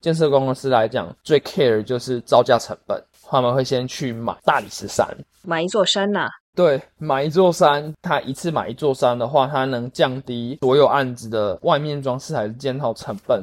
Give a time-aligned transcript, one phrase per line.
[0.00, 5.06] 建设公司来讲，最 care 就是造价成本，他们会先去买大理石山，
[5.42, 6.28] 买一座山呐。
[6.56, 13.40] 对，买一座山，他一次买一座山的话，它能降低所有案子的外面装饰还是建造成本。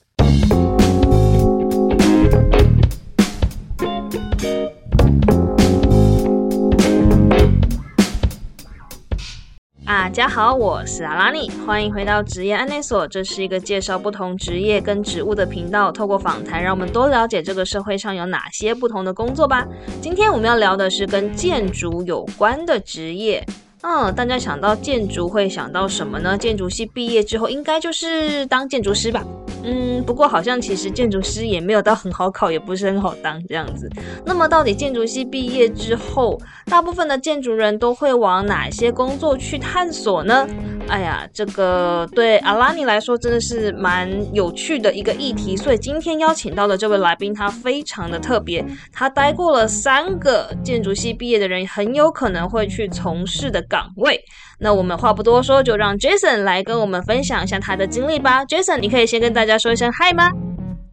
[9.88, 13.08] 大家好，我是阿拉尼，欢迎回到职业安内所。
[13.08, 19.66] 这是一个介绍不同职业跟职务的频道，透过访谈，让我们多了解这个社会上有哪些不同的工作吧。
[20.02, 23.42] 今天我们要聊的是跟建筑有关的职业。
[23.82, 26.38] 嗯，大家想到建筑会想到什么呢？
[26.38, 29.24] 建筑系毕业之后，应该就是当建筑师吧。
[29.64, 33.90] 嗯，不过好像其实建筑师也没有到很好考，也不是很好当这样子。
[34.26, 40.48] 那么到底建筑系毕业之后，大部分的建筑人都会往哪些工作去探索呢？
[40.88, 45.58] 哎呀，这个对阿拉尼来说真的是蛮有趣的一个议题。
[45.58, 54.20] 所以今天邀请到的这位来宾，他非常的特别，他待过了三个建筑系毕业的人很有可能会去从事的岗位。
[54.60, 58.46] 那我们话不多说，就让 Jason 来跟我们分享一下他的经历吧。
[58.46, 60.32] Jason，你可以先跟大家说一声嗨吗？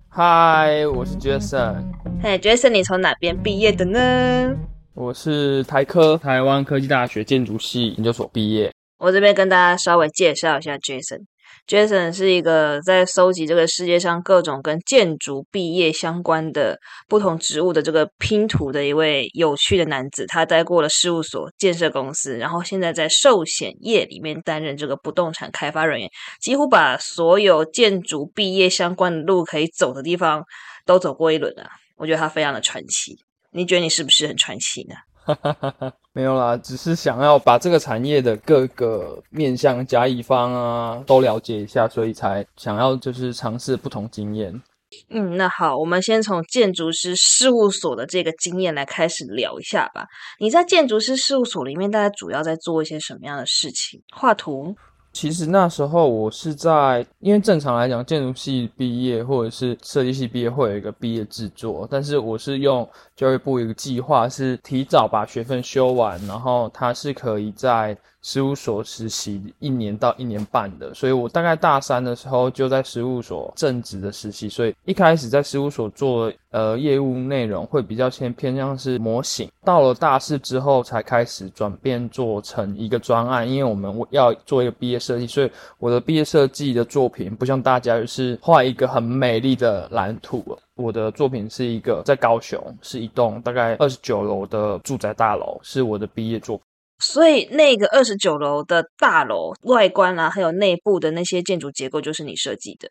[0.09, 1.83] 嗨，我是 Jason。
[2.23, 4.55] 嘿，Jason，你从哪边毕业的呢？
[4.95, 8.71] 我是台科，台湾科技大学建筑系研究所毕业。
[8.99, 11.23] 我这边跟大家稍微介绍一下 Jason。
[11.67, 20.27] Jason 是一个在搜集这个世界上各种跟建筑毕业相关的不同职务的这个拼图的一位有趣的男子。
[20.27, 30.45] 他待过了事务所、建设公司，然后现在在寿险业里面担任这个不动产开发人员，几乎把所有建筑毕业相关的路可以走的地方
[30.85, 31.67] 都走过一轮了。
[31.97, 33.17] 我觉得他非常的传奇。
[33.53, 34.97] 你觉得你是不是很传奇呢？
[35.25, 44.63] 哈哈哈哈没有啦，只是想要把这个产业的各个面向甲乙方啊都了解一下，所以才想要就是尝试不同经验。
[45.11, 50.07] 嗯，那好，我们先从建筑师事务所的这个经验来开始聊一下吧。
[50.39, 54.01] 你在建筑师事务所里面，大家主要在做一些什么样的事情？
[54.15, 54.77] 画图。
[55.13, 67.97] 其实那时候我是在，因为正常来讲，建筑系毕业或者是设计系毕业会有一个毕业制作，但是我是用教育部一个计划，是提早把学分修完，然后它是可以在。
[68.25, 90.43] 事务所实习一年到一年半的，所以我大概大三的时候就在事务所正职的实习，所以一开始在事务所做呃业务内容会比较偏偏向是模型，到了大四之后才开始转变做成一个专案，因为我们要做一个毕业设计，所以我的毕业设计的作品不像大家就是画一个很美丽的蓝图，
[90.77, 96.61] 我的作品是一个在高雄是一栋大概二十九楼的住宅大楼，是我的毕业作。
[96.99, 102.89] 所以那个二十九楼的大楼外观啊，还有内部的那些建筑结构，就是你设计的。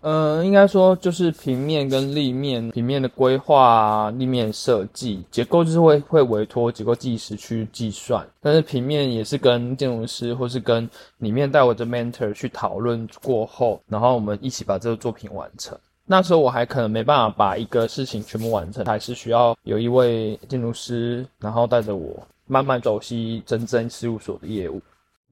[0.00, 15.78] 呃，应该说就是平面跟立面，平面的规划、立面设计、结构就是会会委托结构技师去计算，但是平面也是跟建筑师或是跟里面带我的 mentor 去讨论过后，然后我们一起把这个作品完成。
[16.06, 22.26] 那时候我还可能没办法把一个事情全部完成，还是需要有一位建筑师，然后带着我。
[22.46, 24.78] 慢慢走西真正事务所的业务，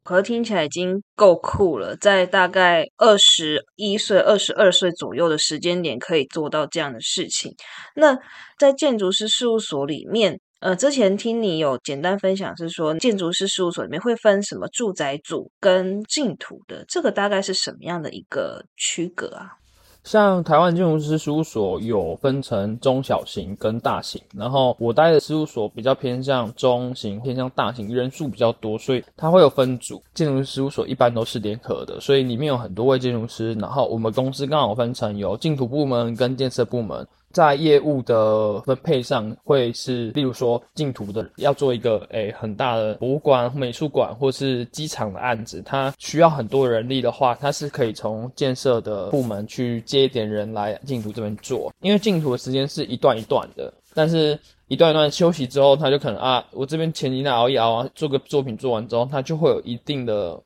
[0.03, 1.95] 可是听起来已经够酷了。
[1.97, 7.55] 在大概二十一岁、二十二岁左右的时间点，可以做到这样的事情。
[7.95, 8.19] 那
[8.59, 19.59] 在建筑师事务所里面，呃，之前听你有简单分享，是说建筑师事务所里面会分什么住宅组跟净土的，这个大概是什么样的一个区隔啊？
[20.05, 30.03] 像台湾建筑师事务所有分成中小型跟大型，然后我待的事务所比较偏向中型，偏向大型，人数比较多，所以它会有分组。
[30.13, 37.07] 建筑师事务所一般都是联合的，所以里面有很多位建筑师，然后我们公司刚好分成有净土部门跟建设部门。
[37.33, 60.41] 在业务的分配上，会是例如说净土的要做一个诶很大的博物馆、美术馆或是机场的案子，它需要很多人力的话，它是可以从建设的部门去接一点人来净土这边做，因为净土的时间是一段一段的，但是一段一段休息之后，他就可能啊，我这边前几天熬一熬啊，做个作品做完之后，他就会有一定的。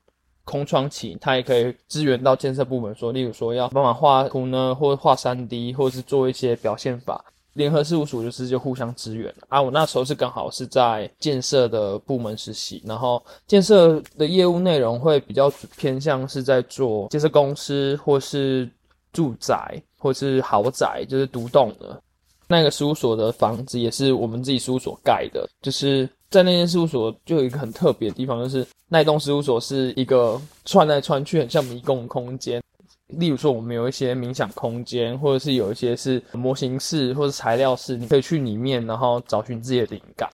[0.46, 7.22] 空窗期，他也可以支援到建设部门，说，例如说要帮忙画图呢，或画三 D，或者是做一些表现法。
[7.54, 9.60] 联合事务所就是就互相支援啊。
[9.60, 18.70] 我那时候是刚好是在建设的部门实习，然后建设的业务内容会比较偏向是在做建设公司或是
[19.10, 22.00] 住宅或是豪宅，就是独栋的。
[22.48, 26.08] 那个事务所的房子也是我们自己事务所盖的，就是。
[26.28, 32.60] 在那间事务所就有一个很特别的地方，就是那栋事务所是一个串来串去，很像迷宫空间。
[33.06, 40.28] 例如说，我们有一些冥想空间，或者是有一些是模型室或者材料室，你可以去里面，然后找寻自己的灵感。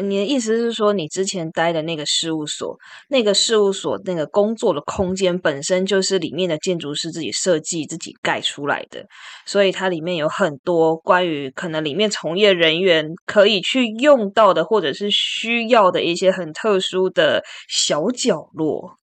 [0.00, 2.76] 你的意思是说，你之前待的那个事务所，
[3.08, 9.04] 那个事务所那个工作的空间本身就是里面的建筑师自己设计、自己盖出来的，
[9.46, 18.98] 所以它里面有很多关于可能里面从业人员可以去用到的，或者是需要的一些很特殊的小角落。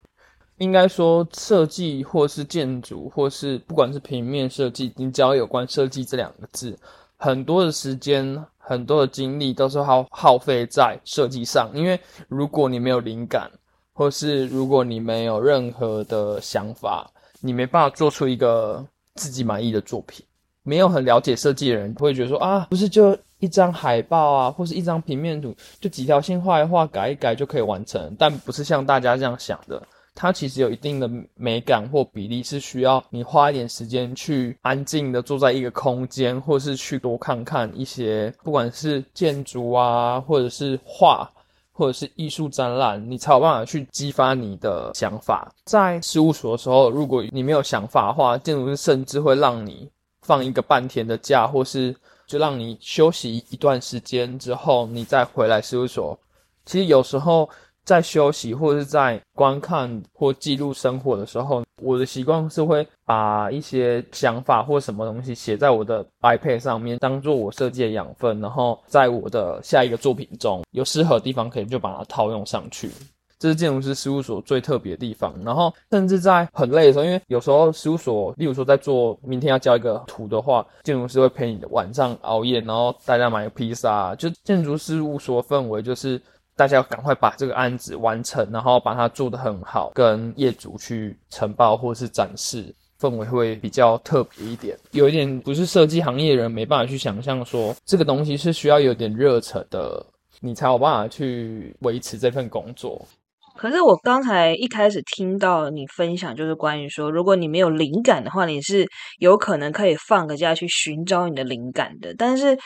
[0.59, 6.79] 应该说，设计或是建筑，或是不管是平面设计，你只要有关设计这两个字，
[7.17, 8.45] 很多的时间。
[8.69, 13.49] 很多的精力都是耗耗费在设计上，因为如果你没有灵感，
[13.93, 17.09] 或是如果你没有任何的想法，
[17.41, 18.85] 你没办法做出一个
[19.15, 20.27] 自己满意的作品。
[20.65, 28.17] 没有很了解设计的人会觉得说啊，不是就一张海报啊，或是一张平面图，就几条线画一画，改一改就可以完成。
[28.19, 29.81] 但不是像大家这样想的。
[30.19, 41.31] 它其实有一定的美感或比例，是需要你花一点时间去安静的坐在一个空间，或是去多看看一些，不管是建筑啊，或者是画，
[41.71, 45.53] 或者是艺术展览，你才有办法去激发你的想法。
[45.67, 49.87] 在事务所的时候，如果你没有想法的话，建筑师甚至会让你
[50.23, 51.95] 放一个半天的假，或是
[52.27, 56.19] 就让你休息一段时间之后，你再回来事务所。
[56.65, 57.47] 其实有时候。
[57.87, 72.91] 在休息或者是在观看或记录生活的时候，我的习惯是会把一些想法或什么东西写在我的 iPad 上面，当做我设计的养分，然后在我的下一个作品中有适合的地方，可以就把它套用上去。
[73.39, 75.33] 这是建筑师事务所最特别的地方。
[75.45, 86.21] 然后，甚至在很累的时候，因为有时候事务所，例如说在做明天要交一个图的话，建筑师会陪你晚上熬夜，然后大家买个披萨，就建筑事务所氛围就是。
[86.57, 94.75] 大家要赶快把这个案子完成，然后把它做得很好，跟业主去呈报或是展示，氛围会比较特别一点。
[94.93, 100.05] 有一点不是设计行业人没办法去想象，说这个东西是需要有点热忱的，
[100.41, 103.07] 你才有办法去维持这份工作。
[103.55, 108.87] 可是我刚才一开始听到你分享，就是关于说，如果你没有灵感的话，你是
[109.19, 112.59] 有可能可以放个假去寻找你的灵感的，但是。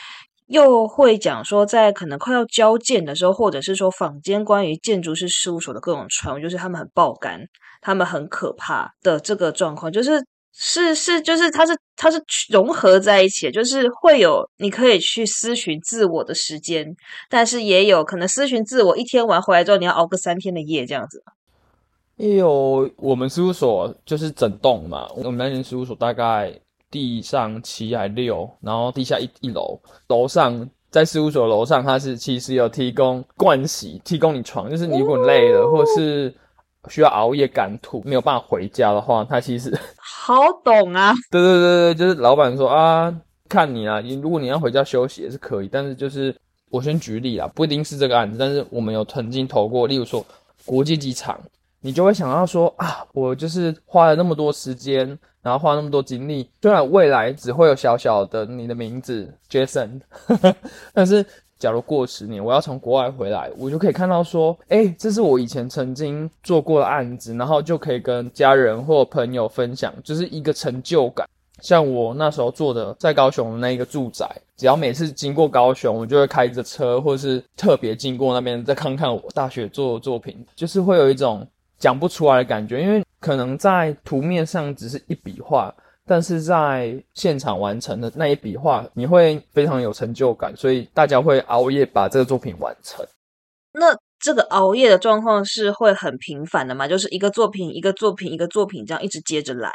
[0.51, 7.39] 又会讲说，在可能快要交建的时候，或者是说坊间关于建筑师事务所的各种传闻，就是他们很爆肝，
[7.79, 10.21] 他们很可怕的这个状况，就是
[10.53, 16.85] 是是，就是它是它是融合在一起，就是会有你可以去咨询自我的时间，
[17.29, 21.23] 但是也有可能咨询自我一天完回来之后，你要熬个三天的夜这样子。
[22.17, 26.59] 也有我们事务所就是整栋嘛，我们那间事务所大概。
[26.91, 29.79] 地上七还六，然后地下一一楼，
[30.09, 36.33] 楼上在事务所楼上，它是其实有提供盥洗，提供你床，就是你如果累了，或是
[36.89, 41.13] 需要熬夜赶图，没有办法回家的话，它其实好懂啊。
[41.31, 43.15] 对对对对，就是老板说啊，
[43.47, 46.35] 看你啊，你如果你要回家休息也是可以，但是就是
[46.69, 50.25] 我先举例啦，不一定是这个案子，但是我们有曾经投过，例如说
[50.65, 51.39] 国际机场，
[51.81, 55.17] 你就会想到说啊，我就是花了那么多时间。
[55.43, 59.99] 然后花那么多精力，虽然未来只会有小小的你的名字 Jason，
[60.93, 61.25] 但是
[61.57, 71.27] 假如过十年我要从国外回来，我就可以看到说，哎，这是我以前曾经做过的案子，然后就可以跟家人或朋友分享，就是一个成就感。
[71.59, 81.43] 像我那时候做的在高雄的那一个住宅，只要每次经过高雄，我就会开着车，或是特别经过那边再看看我大学做的作品，就是会有一种。
[81.81, 85.73] 讲不出来的感觉，因为可能在图面上只是一笔画，
[86.05, 93.03] 但是在现场完成的那一笔画，你会非常有成就感，所以大家会熬夜把这个作品完成。
[93.73, 96.87] 那这个熬夜的状况是会很频繁的吗？
[96.87, 99.73] 就是一个作品一个作品一个作品这样一直接着来。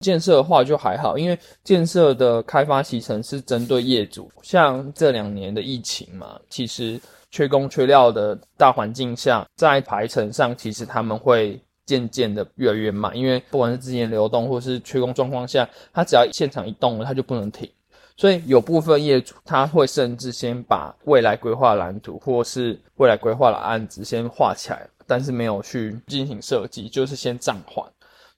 [0.00, 7.00] 建设的话就还好，因为建设的开发期程是针对业主，像这两年的疫情嘛，其实。
[7.36, 17.70] 缺工缺料的大环境下，在排程上，其实他们会渐渐的越来越慢，因为不管是资金流动或是缺工状况下，他只要现场一动了，他就不能停。
[18.16, 27.86] 所以有部分业主他会甚至先把未来规划蓝图或是未来规划的案子先画起来，但是没有去进行设计，就是先暂缓。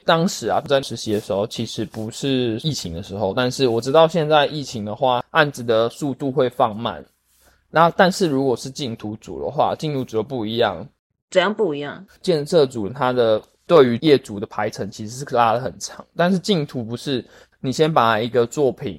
[0.04, 7.04] 当时啊，在实习的时候，其实不是疫情的时候，但是我知道现在疫情的话，案子的速度会放慢。
[7.70, 10.86] 那但是如果是净土组的话，净土组不一样，
[11.30, 12.06] 怎样不一样？
[12.22, 17.22] 建设组它的对于业主的排程其实是拉的很长，但是净土不是，
[17.60, 18.98] 你先把一个作品，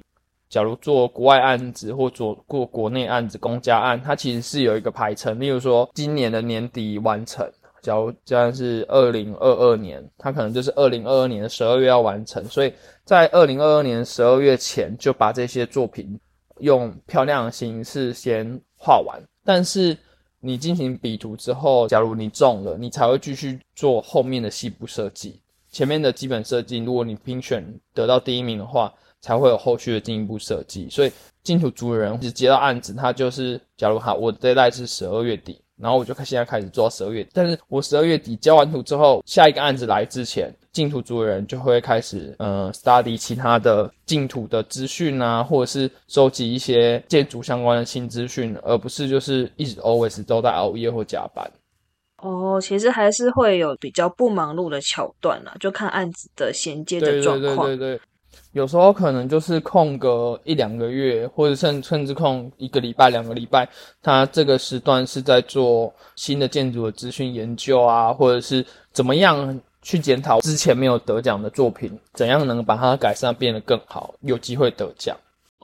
[0.50, 12.72] 假如做国外案子或做过国内案子公家案，它其实是有一个排程，例如说今年的年底完成，假如这样是二零二二年，它可能就是二零二二年的十二月要完成，所以
[13.04, 16.20] 在二零二二年十二月前就把这些作品
[16.60, 19.22] 用漂亮的形式先画完。
[19.44, 19.98] 但是
[20.40, 25.42] 你进行笔图之后，假如你中了，你才会继续做后面的细部设计。
[25.72, 27.64] 前面的基本设计，如果你评选
[27.94, 30.90] 得到第一名的话，才会有后续的进一步设计。
[30.90, 31.12] 所以
[31.44, 37.28] 净土族人只接到案子，他就是假如哈，我这代是十二月底，然后我就现在开始做到十二月。
[37.34, 51.50] 但是我十二月底交完图之后，下一个案子来之前，净土族人就会开始呃 study 其他的净土的资讯啊，或者是收集一些建筑相关的新资讯，而不是就是一直 always 都在熬夜或加班。
[52.22, 57.68] 哦，其实还是会有比较不忙碌的桥段啦，就看案子的衔接的状况。
[57.68, 58.02] 对对对对对，
[58.52, 63.70] 有时候可能就是空个一两个月，或者甚甚至空一个礼拜、两个礼拜，
[64.02, 75.16] 他这个时段是在做新的建筑的资讯研究啊，或者是怎么样去检讨之前没有得奖的作品，怎样能把它改善变得更好，有机会得奖。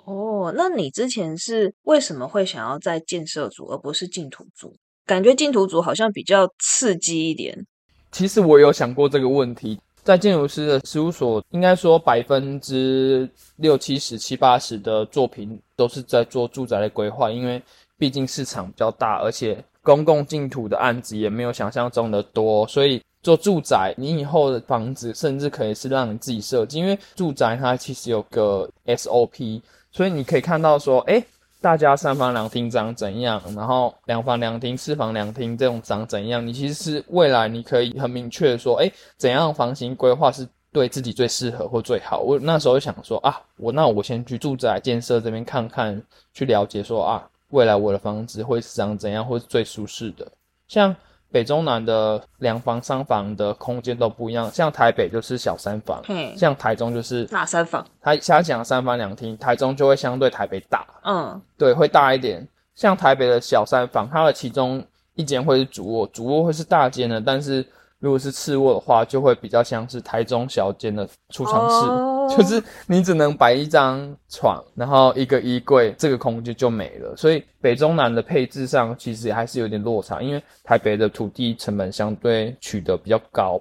[0.06, 4.76] 哦，那你之前是为什么会想要在建设组而不是净土组？
[5.08, 7.66] 感觉净土组好像比较刺激一点。
[8.12, 17.60] 其实我有想过这个问题，在建筑师的事务所，应该说百分之六七十、七八十的作品都是在做住宅的规划，因为
[17.98, 29.60] 毕竟市场比较大，而且公共净土的案子也没有想象中的多，所以做住宅，你以后的房子甚至可以是让你自己设计，因为住宅它其实有个 SOP，
[29.92, 31.22] 所以你可以看到说，哎。
[31.66, 33.42] 大家三房两厅长怎样？
[33.56, 36.46] 然后两房两厅、四房两厅这种长怎样？
[36.46, 42.20] 你其实是未来你可以很明确的说，哎，怎样房型规划是对自己最适合或最好？
[42.20, 46.00] 我那时候想说啊，我那我先去住宅建设这边看看，
[46.34, 50.32] 去了解说啊，未来我的房子会是长怎样，或是最舒适的，
[50.68, 50.96] 像。
[51.36, 57.86] 北中南的两房、三房的空间都不一样，像台北就是小三房，嗯像台中就是大三房。
[58.02, 62.48] 他他讲三房两厅，台中就会相对台北大，嗯，对，会大一点。
[62.74, 64.82] 像台北的小三房，它的其中
[65.16, 67.66] 一间会是主卧，主卧会是大间的，但是。
[68.00, 77.16] 如果是次卧的话，就会比较像是台中小间的储藏室， 就是你只能摆一张床，然后一个衣柜，这个空间就没了。
[77.16, 83.60] 所以北中南的配置上其实还是有点落差，因为台北的土地成本相对取得比较高。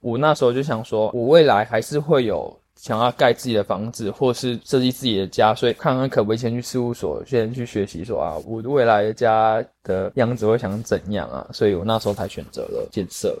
[0.00, 11.46] 我那时候就想说，我未来还是会有想要盖自己的房子，或是设计自己的家，所以看看可不可以先去事务所，先去学习说啊，我未来的家的样子会想怎样啊？
[11.52, 13.34] 所以我那时候才选择了建设。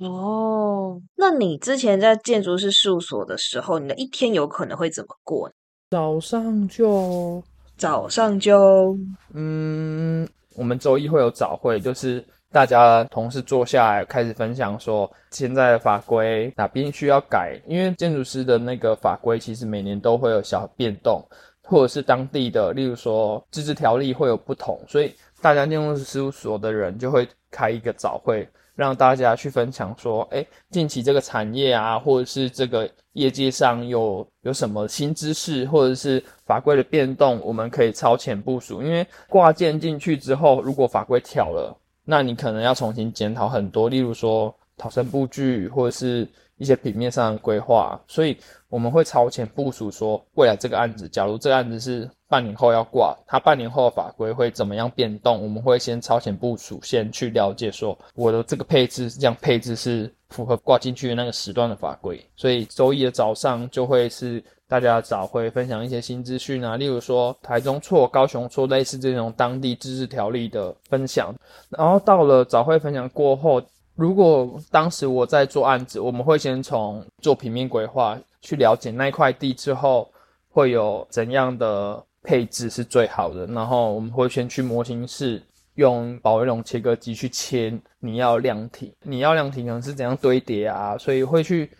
[0.00, 5.50] 哦，那你之前在建筑师事务所的时候，你的一天有可能会怎么过？
[5.90, 7.42] 早上就
[7.76, 8.96] 早上就
[9.34, 21.20] 嗯，我们周一会有早会，就是大家同事坐下来开始分享说现在的法规哪边需要改，因为建筑师的那个法规其实每年都会有小变动，
[21.62, 28.48] 或者是当地的，例如说自治条例会有不同，所以大家建筑师事务所的人就会开一个早会。
[28.78, 38.80] 让大家去分享说，哎，近期这个产业啊，或者是这个业界上有有什么新知识，或者是法规的变动，我们可以超前部署。
[38.80, 46.24] 因为挂件进去之后，如果法规挑了，那你可能要重新检讨很多，例如说逃生布局，或者是
[46.58, 48.00] 一些平面上的规划。
[48.06, 48.36] 所以
[48.68, 52.08] 我们会超前部署，说未来这个案子，假如这个案子是。
[52.30, 55.42] 半年后要挂，它半年后的法规会怎么样变动？
[55.42, 62.22] 我们会先超前部署，先去了解说我的这个配置这样配置是符合挂进去的那个时段的法规。
[62.36, 71.34] 所以周一的早上就会是大家早会分享一些新资讯啊，例如说台中错、高雄错，类似这种当地自治条例的分享。
[71.70, 73.62] 然后到了早会分享过后，
[73.98, 80.08] 如果当时我在做案子，我们会先从做平面规划去了解那块地之后
[80.48, 82.02] 会有怎样的。
[82.20, 85.40] 配置是最好的，然后我们会先去模型室
[85.76, 91.70] 用保威龙切割机去切你要量体，你要量体可能是怎样堆叠啊，所以会去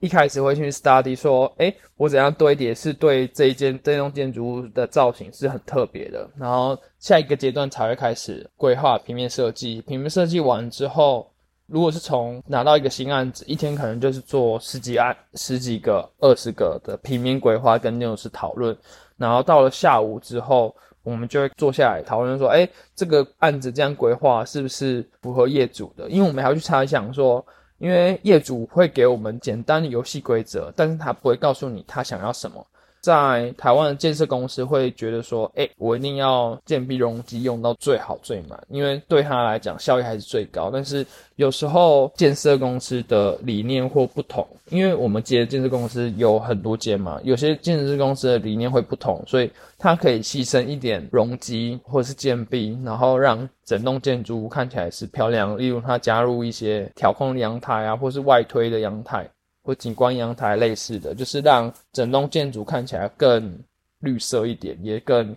[0.00, 11.30] 一开始会去 study 说，哎，我怎样堆叠是对这一间这栋建筑物的造型是很特别的，然后下一个阶段才会开始规划平面设计，平面设计完之后，
[11.72, 18.76] 如果是从拿到一个新案子，一天可能就是做十几案、十几个、二十个的平面规划跟建筑师讨论。
[19.16, 26.10] 然后到了下午之后，我们就会坐下来讨论说，哎，这个案子这样规划是不是符合业主的？
[26.10, 27.42] 因为我们还要去猜想说，
[27.78, 32.62] 因为业主会给我们简单的游戏规则，但是他不会告诉你他想要什么。
[33.02, 40.70] 在台湾的建设公司会觉得说，哎，我一定要建壁容积用到最好最满，因为对他来讲效益还是最高。
[40.72, 41.04] 但是
[41.34, 55.58] 有时候建设公司的理念或不同，因为我们接的建设公司有很多间嘛，有些建设公司的理念会不同，所以它可以牺牲一点容积或是建壁，然后让整栋建筑物看起来是漂亮。
[55.58, 59.28] 例如，它加入一些调控阳台啊，或是外推的阳台。
[59.62, 63.58] 或景观阳台类似的，就是让整栋建筑看起来更
[64.00, 65.36] 绿色一点，也更，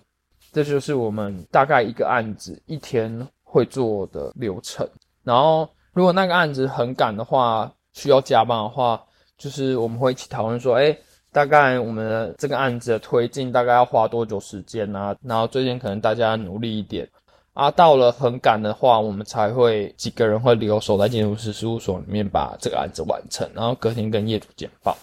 [0.52, 4.88] 这就是我们大概一个案子一天会做的流程。
[5.24, 9.02] 然后，如果那个案子很赶的话，需要加班的话，
[9.38, 10.98] 就是我们会一起讨论说，哎，
[11.32, 15.16] 大概我们这个案子的推进大概要花多久时间啊？
[15.22, 17.08] 然后最近可能大家努力一点。
[17.56, 24.96] 啊，到了很赶的话，我们才会几个人会留守在建筑师事务所里面把这个案子完成，然后隔天跟业主简报。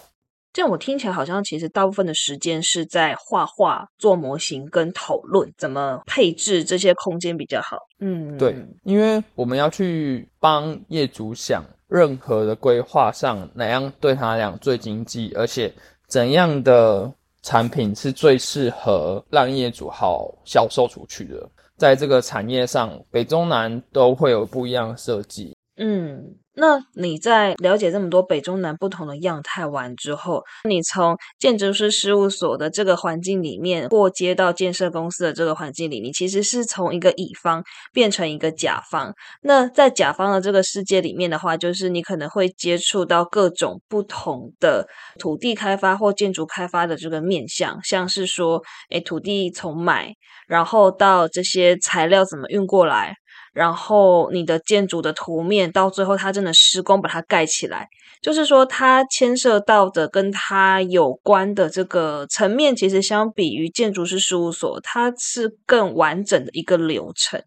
[0.53, 7.75] 这样我听起来好像其实大部分的时间是在画画、做模型跟讨论怎么配置这些空间比较好。
[7.99, 15.73] 嗯，对，因为我们要去帮业主想任何的规划上哪样对他俩最经济，而且
[16.07, 21.49] 怎样的产品是最适合让业主好销售出去的。
[21.77, 25.55] 在这个产业上，北中南都会有不一样的设计。
[25.77, 26.35] 嗯。
[26.55, 39.13] 那你在了解这么多北中南不同的样态完之后，你从建筑师事务所的这个环境里面过接到建设公司的这个环境里，你其实是从一个乙方变成一个甲方。
[39.41, 50.13] 那在甲方的这个世界里面的话，就是你可能会接触到各种不同的土地开发或建筑开发的这个面向，像是说，诶，土地从买，
[50.47, 53.15] 然后到这些材料怎么运过来。
[53.53, 57.87] 然后你的建筑的图面到最后，它真的施工把它盖起来，
[58.21, 67.41] 就是说它牵涉到的跟它有关的这个层面，其实相比于建筑师事务所，它是更完整的一个流程。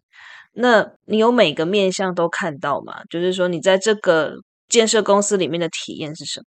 [0.53, 3.01] 那你有每个面向都看到吗？
[3.09, 4.33] 就是说你在这个
[4.69, 6.45] 建设公司里面的体验是什么？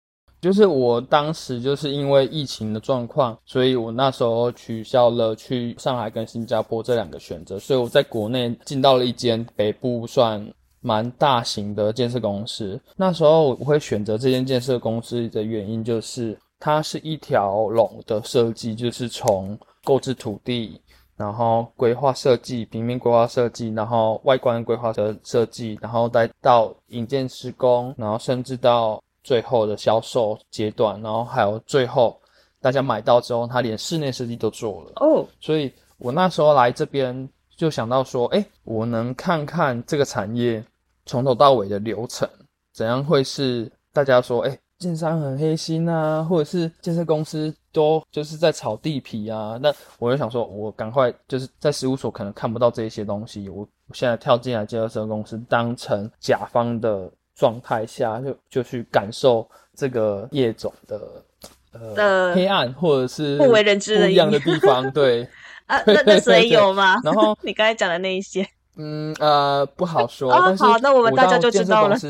[0.42, 10.44] 就是我当时就是因为疫情的状况，所以我那时候取消了去上海跟新加坡这两个选择，所以我在国内进到了一间北部算
[10.80, 12.78] 蛮大型的建设公司。
[12.96, 20.80] 那时候我会选择这间建设公司的原因，就是它是一条龙的设计，就是从购置土地，
[21.16, 29.00] 然后规划设计、平面规划设计，然后外观规划的设计，然后再到引建施工，然后甚至到。
[29.22, 32.20] 最后的销售阶段，然后还有最后
[32.60, 35.24] 大家买到之后，他连室内设计都做了哦。
[35.40, 40.64] 所以我那时候来这边就想到说，哎，我能看看这个产业
[41.06, 42.28] 从头到尾的流程，
[42.72, 49.58] 怎样会是大家说，哎，建商很黑心啊，或者是建设公司都就是在炒地皮啊。
[49.62, 57.08] 那我就想说，我赶快就是在事务所可能看不到这些东西，我现在跳进来建设公司，当成甲方的。
[57.34, 61.24] 状态下就就去感受这个业种的
[61.72, 65.26] 呃黑暗或者是不为人知不一样的地方，对
[65.66, 66.96] 啊，那那所以有吗？
[67.02, 70.32] 然后 你刚才讲的那一些，嗯呃不好说。
[70.32, 71.96] 哦，好，那我们大家就知道了。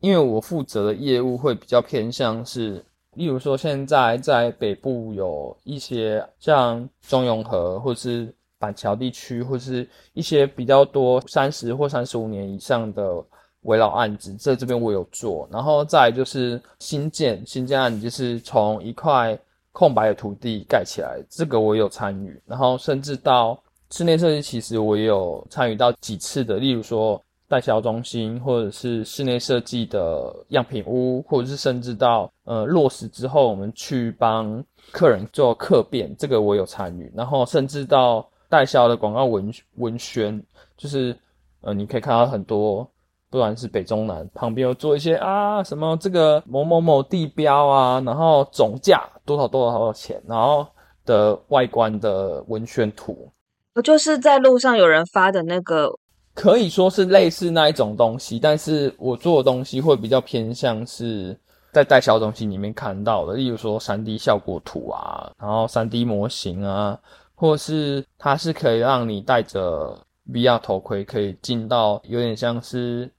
[0.00, 2.84] 因为我负责的业务会比较偏向是，
[3.14, 8.34] 例如说现在在北部有一些像中永和或者是。
[8.64, 13.22] 板桥地区或是一些比较多三十或三十五年以上的
[13.62, 15.46] 围绕案子，在这边我有做。
[15.52, 19.38] 然后再就是新建新建案，就是从一块
[19.72, 22.40] 空白的土地盖起来，这个我有参与。
[22.46, 23.58] 然后甚至到
[23.90, 37.12] 室内设计，其实我也有参与到几次的，例如说代销中心，或者是室内设计的样品屋，或者是甚至到呃落实之后，我们去帮客人做客变，这个我有参与。
[37.14, 40.40] 然后甚至到代销的广告文文宣，
[40.76, 41.16] 就是
[41.62, 42.88] 呃，你可以看到很多，
[43.28, 50.64] 不管是北中南旁边有做一些啊，什么这个某某某地标啊，然后总价多少多少多少钱，然后
[51.04, 53.28] 的外观的文宣图，
[53.74, 55.92] 我就是在路上有人发的那个，
[56.32, 61.36] 可以说是类似那一种东西，但是我做的东西会比较偏向是
[61.72, 66.96] 在代销东西里面看到的，例如说三 D 效果图啊，然后三 D 模型啊。
[67.34, 69.98] 或是它是可以让你戴着
[70.30, 73.10] VR 头盔，可以进到有点像是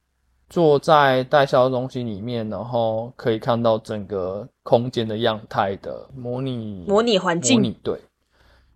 [0.49, 7.59] 坐在代销中心里面，然后可以看到整个空间的样态的模拟模拟环境。
[7.59, 7.99] 模拟对，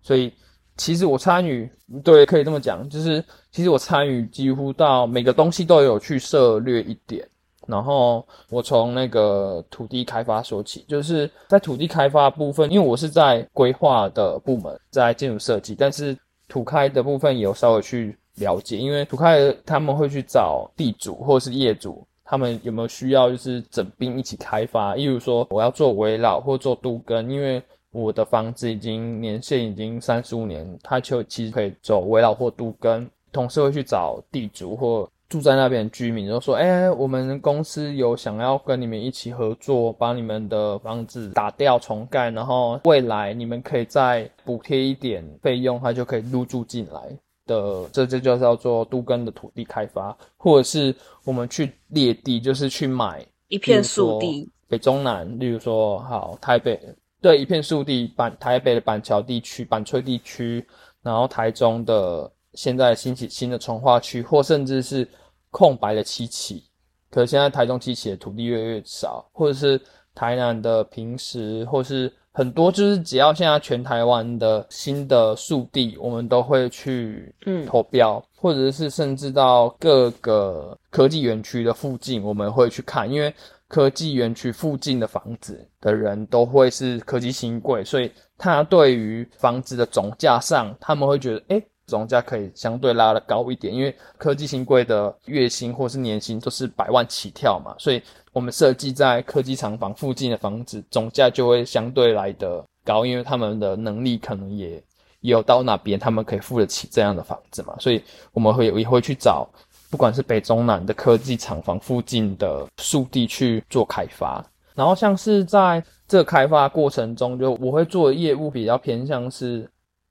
[0.02, 0.32] 所以
[0.76, 1.70] 其实我参与，
[2.04, 7.26] 对，可以这么讲，就是其实我参与几乎到每个东西都有去涉略一点，
[7.70, 16.16] 然后我从那个土地开发说起，就是在土地开发部分，因为我是在规划的部门，在建筑设计，但是
[16.48, 35.08] 土开的部分有稍微去了解，因为土开他们会去找地主或者是业主，他们有没有需要就是整并一起开发，例如说我要做围绕或做都根，因为我的房子已经年限已经三十五年，它就其实可以走围绕或都根，同时会去找地主或。
[35.30, 47.16] 住在那边的居民就说：“哎，我们公司有想要跟你们一起合作，把你们的房子打掉重盖，然后未来你们可以再补贴一点费用，他就可以入住进来
[47.46, 47.88] 的。
[47.92, 56.76] 这这就叫做都根的土地开发，或者是我们去列地，就是去买一片树地，北中南，例如说好台北，
[57.22, 60.66] 对，一片树地，板台北的板桥地区、板翠地区，
[61.04, 65.06] 然后台中的现在兴起新的从化区，或甚至是。”
[65.50, 66.62] 空白的七期，
[67.10, 69.80] 可是现在台中七期的土地越来越少，或者是
[70.14, 83.34] 台南的平时，或是很多，就是只要现在全台湾的新的速地，我们都会去嗯投标，或者是甚至到各个科技园区的附近，我们会去看，因为
[83.66, 91.62] 科技园区附近的房子的人都会是科技新贵，所以他对于房子的总价上，他们会觉得哎。
[91.90, 98.00] 总价可以相对拉的高一点，因为科技新贵的月薪或是年薪都是百万起跳嘛，所以
[98.32, 104.82] 我们设计在科技厂房附近的房子总价就会相对来的高，因为他们的能力可能也
[105.20, 108.00] 有到那边，他们可以付得起这样的房子嘛，所以
[108.32, 109.46] 我们会也会去找，
[109.90, 114.42] 不管是北中南的科技厂房附近的树地去做开发，
[114.74, 119.68] 然后像是在这开发过程中，就我会做业务比较偏向是。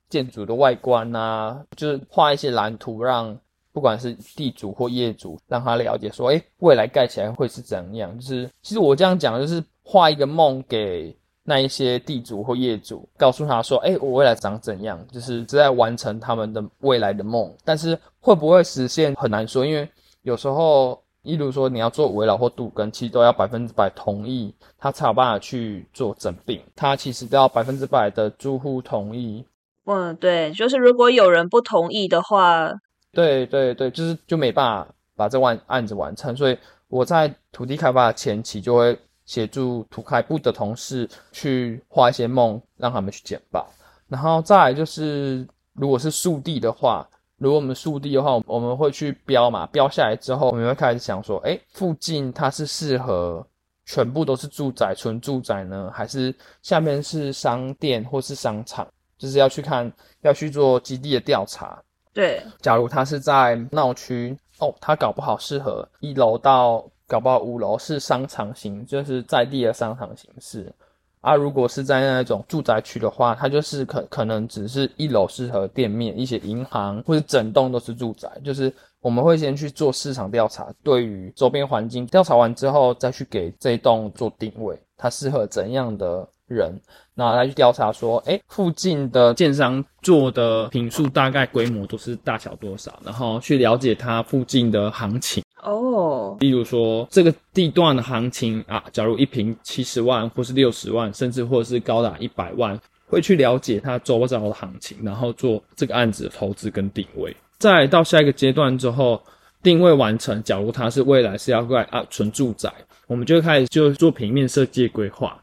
[0.10, 3.38] 建筑的外观呐，就是画一些蓝图，让
[3.72, 8.17] 不管是地主或业主，让他了解说，哎，未来盖起来会是怎样。
[8.17, 17.54] 就是其实我这样讲，就是画一个梦给那一些地主或业主，告诉他说，哎，我未来长怎样，就是在完成他们的未来的梦。
[17.63, 19.88] 但是会不会实现很难说，因为
[20.24, 29.45] 有时候，例如说你要做围绕或杜根，其实都要百分之百同意，他才有办法去做整并，他其实都要百分之百的住户同意。
[29.91, 32.71] 嗯，对，就是如果有人不同意的话，
[33.12, 36.38] 对对对，就是就没办法把这案案子完成。
[36.38, 36.56] 所以
[36.89, 43.67] 我在土地开发前期就会协助土开部的同事去画一些梦，让他们去简报。
[44.08, 53.43] 然后再来就是，如果是速地的话，如果我们速地的话，我们会去标嘛，标下来之后，我们会开始想说，哎，附近它是适合
[53.86, 58.88] 全部都是住宅，纯住宅呢，还是下面是商店或是商场？
[59.20, 61.80] 就是要去看，要去做基地的调查。
[62.12, 70.74] 对，假如他是在闹区，哦，他搞不好适合一楼到搞不好五楼是商场型，就是在地的商场形式。
[71.22, 78.30] 啊，如果是在那种住宅区的话，它就是可可能只是一楼适合店面，一些银行或者整栋都是住宅。
[78.44, 86.28] 就是我们会先去做市场调查，对于周边环境调查完之后，再去给这一栋做定位，它适合怎样的。
[86.50, 86.82] 人，
[87.20, 96.38] 那来去调查说，哎，附近的建商做的平数大概规模都是大小多少，然后去了解它附近的行情哦。
[96.40, 107.36] 例如说这个地段的行情啊，假如一平七十万，或是六十万，甚至或者是高达一百万，会去了解它周遭的行情，然后做这个案子的投资跟定位。
[107.58, 109.22] 再到下一个阶段之后，
[109.62, 112.72] 定位完成，假如它是未来是要盖啊纯住宅，
[113.08, 115.38] 我们就开始就做平面设计规划。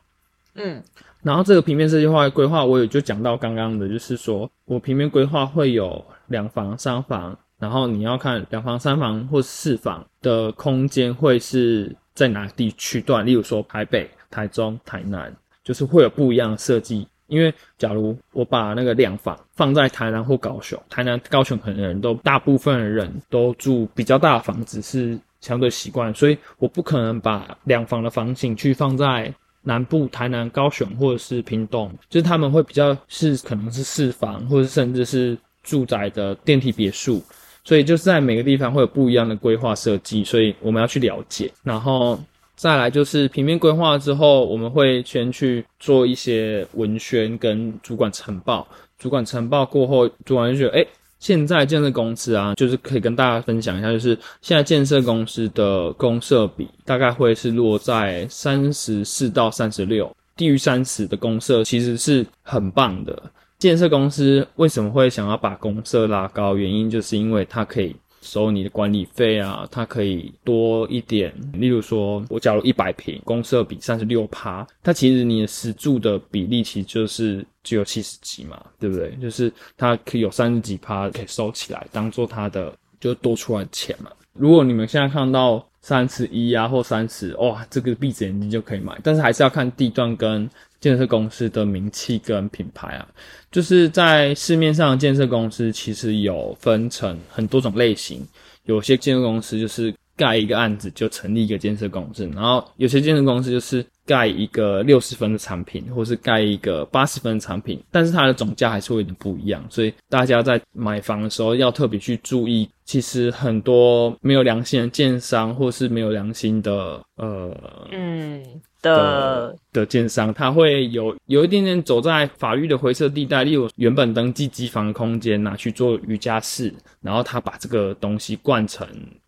[0.57, 0.83] 嗯，
[1.23, 15.31] 然后这个平面设计化规划，我也就讲到刚刚的，就是说我平面规划会有两房、三房，然后你要看两房、三房或四房的空间会是在哪地区段，例如说台北、台中、台南，
[15.63, 17.07] 就是会有不一样的设计。
[17.27, 29.35] 因为假如我把那个两房放在台南或高雄，台南、高雄可能人都大部分的人都住比较大的房子，是相对习惯，所以我不可能把两房的房型去放在。
[29.69, 37.21] 南部台南、高雄或者是屏东，就是他们会比较是可能是四房，或者甚至是住宅的电梯别墅，
[37.65, 41.51] 所以就是在每个地方会有不一样的规划设计，所以我们要去了解。
[41.65, 42.17] 然后
[42.55, 48.65] 再来就是平面规划之后，我们会先去做一些文宣跟主管呈报，
[48.97, 50.87] 主管呈报过后，主管就觉得哎。
[51.27, 63.21] 现在建设公司啊，就是可以跟大家分享一下，就是现在建设公司的公设比大概会是落在三十四到三十六，低于三十的公设其实是很棒的。
[63.59, 66.55] 建设公司为什么会想要把公设拉高？
[66.55, 71.33] 原因就是因为它可以收你的管理费啊，它可以多一点。
[71.53, 79.17] 例如说，我假如一百平，公设比三十六趴，它其实你的实住的比例其实就是只有七十几嘛，对不对？
[79.21, 84.11] 就是它可以有三十几趴可以收起来，当做它的就多出来的钱嘛。
[84.33, 90.49] 如果你们现在看到三十一啊或三十，哇，这个闭着眼睛就可以买，但是还是要看地段跟
[90.81, 93.09] 建设公司的名气跟品牌啊。
[93.51, 98.27] 就是在市面上建设公司其实有分成很多种类型，
[98.65, 112.69] 有些建筑公司就是盖一个案子就成立一个建设公司，然后有些建设公司就是盖一个六十分的产品，或是盖一个八十分的产品，但是它的总价还是会有点不一样，所以大家在买房的时候要特别去注意。
[112.85, 117.53] 其实很多没有良心的建商，或是没有良心的呃
[117.91, 118.41] 嗯
[118.81, 128.87] 的的的建商，他会有有一点点走在法律的灰色地带，例如原本登记机房的空间拿去做瑜伽室，然后他把这个东西灌成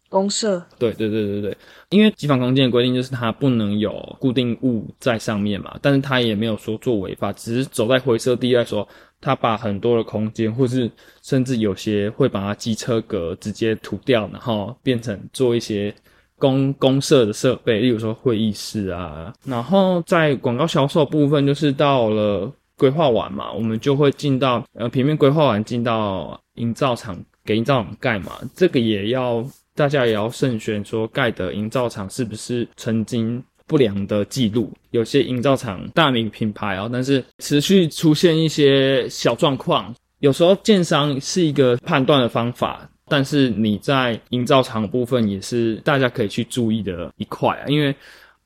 [0.08, 1.56] 公社，对对对对对，
[1.90, 8.86] 因为机房空间的规定就是它不能有固定物在上面嘛，但是它也没有说做违法，只是走在灰色地带说。
[9.20, 10.88] 他把很多的空间，或是
[11.24, 15.92] 甚至有些会把它机车格直接涂掉，然后变成做一些
[16.36, 19.34] 公公社的设备，例如说会议室啊。
[19.44, 29.44] 然后在广告销售部分，就是到了规划完嘛，我们就会进到呃平面规划完进到营造厂给营造厂盖嘛，这个也要
[29.78, 33.42] 大家也要慎选，说盖的营造厂是不是曾经。
[33.68, 39.94] 不良的记录，有些营造厂大名品牌哦，但是持续出现一些小状况。
[40.20, 47.68] 有时候建商是一个判断的方法，但是你在营造厂部分也是大家可以去注意的一块啊。
[47.68, 47.94] 因为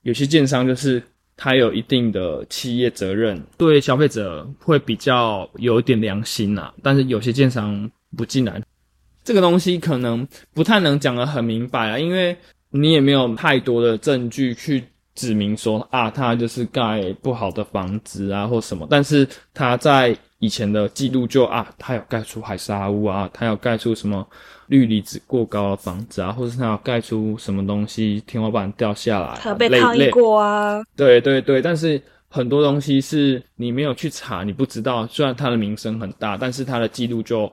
[0.03, 1.01] 有些建商就是
[1.37, 6.75] 他有一定的企业责任，对消费者会比较有一点良心呐。
[6.83, 8.61] 但是有些建商不进来，
[9.25, 12.37] 这个东西可能不太能讲得很明白啊，因为
[12.71, 14.85] 你也没有太多的证据去。
[15.15, 24.27] 指明说啊，他就是盖不好的房子啊，或什么，但是他在以前的记录就啊，他有盖出海沙屋啊，他有盖出什么
[24.69, 37.53] 氯离子过高的房子啊，或者他有盖出什么东西天花板掉下来，他被抗议过啊，对对对，但是很多东西是你没有去查，你不知道，虽然他的名声很大，但是他的记录就。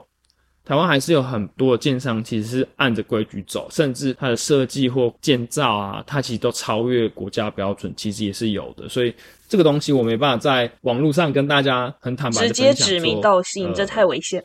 [0.70, 8.88] 台湾还是有很多的建商，其实是按着规矩走，甚至它的设计或建造啊，它其实都超越国家标准，其实也是有的。
[8.88, 9.12] 所以
[9.48, 14.44] 这个东西我没办法在网络上跟大家很坦白直接指名道姓，这太危险。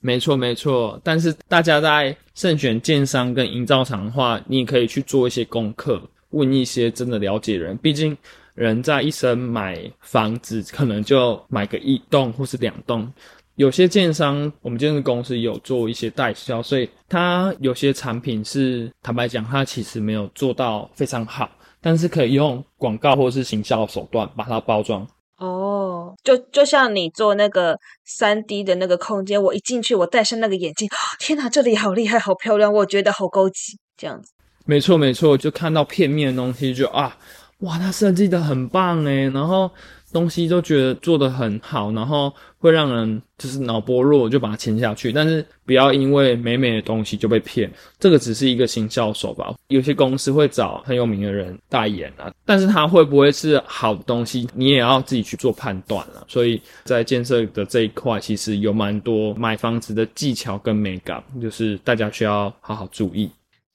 [0.00, 7.76] 没错没错，但是大家在慎选建商跟营造厂的话，你也可以去做一些功课，问一些真的了解人。
[7.82, 8.16] 毕竟
[8.54, 13.12] 人在一生买房子，可能就买个一栋或是两栋。
[13.60, 21.46] 有些建商，我们建设公司有做一些代销，所以它有些产品是坦白讲，它其实没有做到非常好，
[21.78, 25.06] 但是可以用广告或是行销手段把它包装。
[25.36, 30.88] 哦，就就像你做那个三 D 的那个空间，我一进去，我戴上那个眼镜，
[31.20, 34.32] 天哪，这里好厉害，好漂亮，我觉得好高级，这样子。
[34.64, 37.14] 没错没错，就看到片面的东西，就啊，
[37.58, 39.70] 哇，它设计的很棒诶然后。
[40.12, 45.12] 东西都觉得做的很好，然后会让人就是脑波弱，就把它签下去。
[45.12, 49.54] 但是不要因为美美的东西就被骗，这个只是一个行销手吧。
[49.68, 56.24] 有些公司会找很有名的人代言啊，但是他会不会是好东西，你也要自己去做判断了。
[56.28, 63.30] 所以在建设的这一块，其实有蛮多买房子的技巧跟美感，就是大家需要好好注意。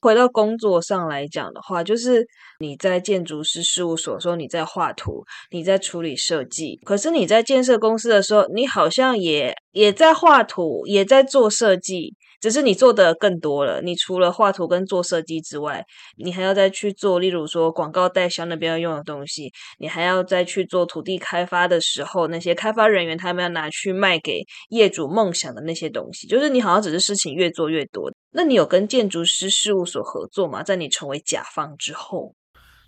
[0.06, 2.28] 回到工作上来讲的话，就是
[2.60, 12.14] 你在建筑师事务所说你在画图，你在处理设计，可是你在建设公司的时候，你好像也也在画图，也在做设计。
[12.46, 15.84] 只是你做的更多了，你除了画图跟做设计之外，
[16.16, 28.12] 你还要再去做，例如说广告代销那边要用的东西，你还要再去做土地开发的时候，那些开发人员他们要拿去卖给业主梦想的那些东西，就是你好像只是事情越做越多。
[28.30, 30.62] 那你有跟建筑师事务所合作吗？
[30.62, 32.36] 在你成为甲方之后？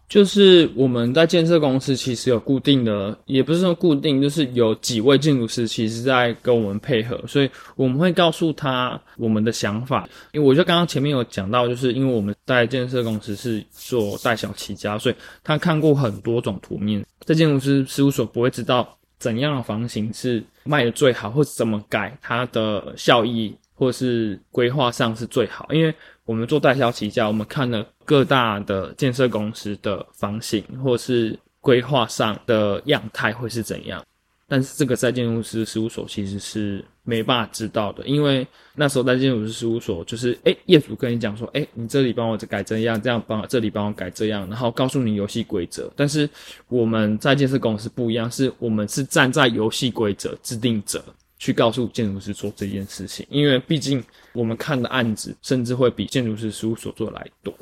[0.09, 10.07] 就是我们在建设公司其实有固定的，也不是说固定，就是有几位建筑师其实在跟我们配合，所以我们会告诉他我们的想法。
[10.31, 25.93] 因为我就刚刚前面有讲到，就是因为我们在建设公司是做代小起家，所以他看过很多种图面，在建筑师事务所不会知道怎样的房型是卖的最好，或者怎么改它的效益，或是规划上是最好，因为。
[26.27, 34.01] 我们做代销起家，我们看了各大的建设公司的房型，或是规划上的样态会是怎样。
[34.47, 45.91] 但是这个在建筑师事务所其实是没办法知道的，因为那时候在建筑师事务所，就是哎，业主跟你讲说，哎，你这里帮我改这样，这样帮这里帮我改这样，然后告诉你游戏规则。
[45.97, 46.29] 但是
[46.69, 51.03] 我们在建设公司不一样，是我们是站在游戏规则制定者
[51.37, 57.53] 去告诉建筑师做这件事情，因为毕竟我们看的案子甚至会比建筑师事务所做来多。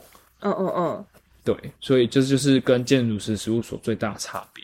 [0.45, 1.05] 嗯嗯嗯。
[1.43, 4.63] 对，所以这就是跟建筑师事务所最大差别。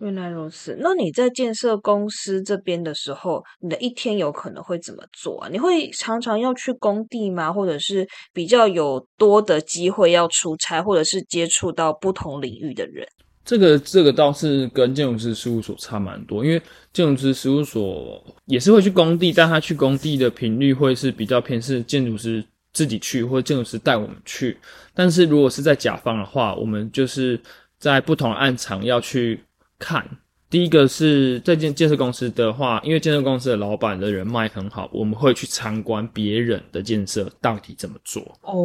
[0.00, 5.48] 原来如此，那你在建设公司这边的时候，你的一天有可能会怎么做啊？
[5.52, 7.52] 你会常常要去工地吗？
[7.52, 13.06] 或者是比较有多的机会要出差，或者是接触到不同领域的人？
[13.44, 22.42] 这个这个倒是跟建筑师事务所差蛮多，因为建筑师事务所也是会去工地，但他去工地的频率会是比较偏是建筑师。
[22.72, 24.56] 自己去或者建筑师带我们去，
[24.94, 27.40] 但是如果是在甲方的话，我们就是
[27.78, 29.40] 在不同暗场要去
[29.78, 30.08] 看。
[30.48, 38.22] 第一个是在建建设公司的话，因为建设公司的老板的人脉很好，我们会去参观别人的建设到底怎么做。
[38.42, 38.58] 哦，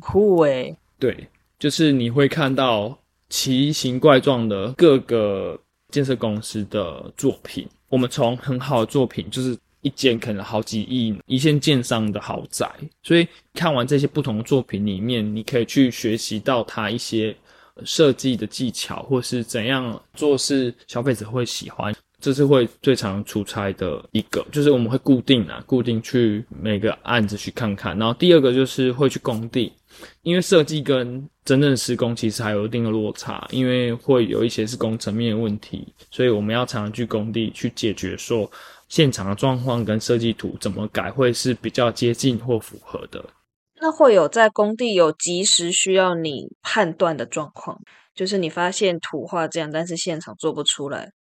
[0.00, 0.76] 酷诶。
[0.98, 2.96] 对，就是你会看到
[3.28, 5.58] 奇形怪状的各个
[5.90, 7.68] 建设公司的作品。
[7.88, 9.56] 我们从很好的作品，就是。
[9.82, 12.70] 一间可能好几亿一线建商的豪宅，
[13.02, 17.34] 所以看完这些不同作品里面，你可以去学习到它一些
[17.84, 21.94] 设计的技巧，或是怎样做是消费者会喜欢。
[22.22, 27.98] 这是会最常出差的一个，就是我们会固定啊，固定去每个案子去看看。
[27.98, 29.72] 然后第二个就是会去工地，
[30.22, 38.50] 因为设计跟真正施工其实还有一定的落差，因为会有一些是工程面的问题，所以我们要常常去工地去解决说。
[38.90, 43.24] 现场的状况跟设计图怎么改会是比较接近或符合的？
[43.80, 47.80] 那会有在工地有及时需要你判断的状况，
[48.16, 51.12] 就是你发现图画这样，但是现场做不出来。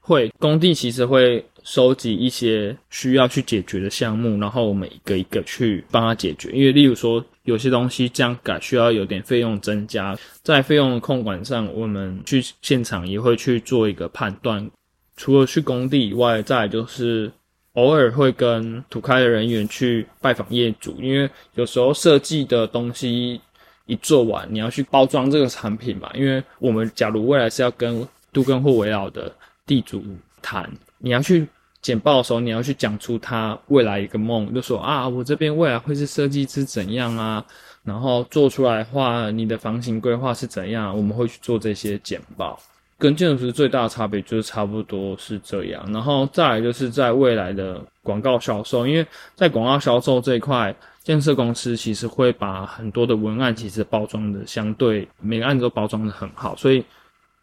[0.00, 6.52] 会，工地其实会收集一些需要去解决的项目，然后我们一个一个去帮他解决。
[6.52, 14.70] 因为例如说有些东西这样改需要有点费用增加，在费用的控管上，我们去现场也会去做一个判断。
[15.16, 17.30] 除了去工地以外，再就是
[17.74, 23.40] 偶尔会跟土开的人员去拜访业主，因为有时候设计的东西
[23.86, 26.10] 一做完，你要去包装这个产品嘛。
[26.14, 29.32] 因为我们假如未来是要跟都跟或围绕的
[29.66, 30.02] 地主
[30.42, 31.46] 谈，你要去
[31.84, 37.44] 简报的时候，你要去讲出他未来一个梦，就说啊，我这边未来会是设计是怎样啊，
[37.84, 42.58] 然后做出来的话，你的房型规划是怎样，我们会去做这些简报。
[42.96, 56.82] 跟建筑师最大的差别就是差不多是这样，然后再来就是在未来的广告销售，因为在广告销售这一块，建设公司其实会把很多的文案其实包装的相对每个案子都包装的很好，所以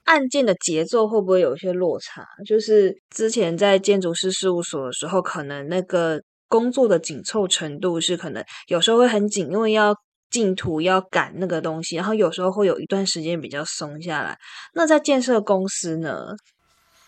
[0.06, 2.26] 案件的节奏会不会有一些落差？
[2.46, 9.96] 就是之前在建筑师事务所的时候，可能那个工作的紧凑程度是可能有时候会很紧，因为要。
[10.32, 14.38] 进图要赶那个东西，然后有时候会有一段时间比较松下来。
[14.74, 16.28] 那在建设公司呢？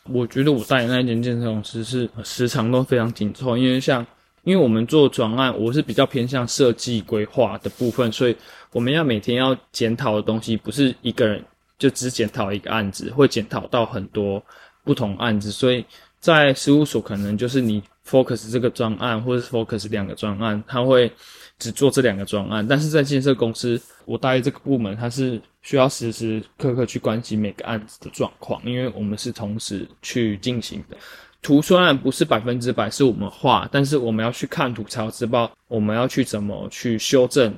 [0.10, 4.06] 我觉得我带的那间建设公司是时长都非常紧凑，因为像
[4.44, 8.36] 因为我们做专案，我是比较偏向设计规划的部分，所以
[8.74, 11.42] 我们要每天要检讨的东西不是一个人
[11.78, 14.44] 就只检讨一个案子，会检讨到很多
[14.84, 15.86] 不同案子，所以
[16.20, 21.12] 在事务所可能就是你 focus 这个专案，或者是 focus 两个专案，他会。
[21.60, 30.98] 只做这两个专案，但是在建设公司，我带这个部门，它是需要时时刻刻去关心每个案子的状况，因为我们是同时去进行的。
[31.42, 37.56] 图虽然不是百分之百是我们画，但是我们要去看图才知道我们要去怎么去修正，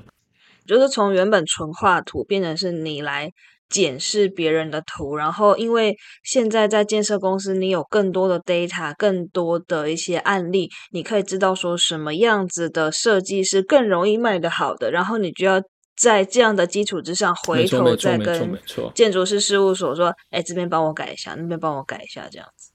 [0.67, 3.31] 就是从原本纯画图变成是你来。
[3.75, 15.61] 检视别人的图，然后因为现在在建设公司，你有更多的 data，更多的一些案例，你可以知道说什么样子的设计是更容易卖得好的，然后你就要
[15.97, 18.57] 在这样的基础之上，回头再跟
[18.93, 22.71] 建筑师事务所说：“哎，这边帮我改一下，那边帮我改一下。”这样子。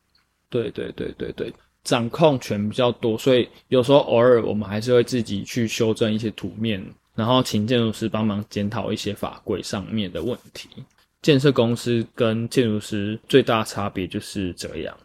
[0.50, 1.50] 对对对对对，
[1.82, 6.84] 掌控权比较多，所以有时候偶尔我们还是会自己去修正一些图面。
[7.20, 10.70] 然后请建筑师帮忙检讨一些法规上面的问题。
[11.20, 14.96] 建设公司跟建筑师最大差别就是这样。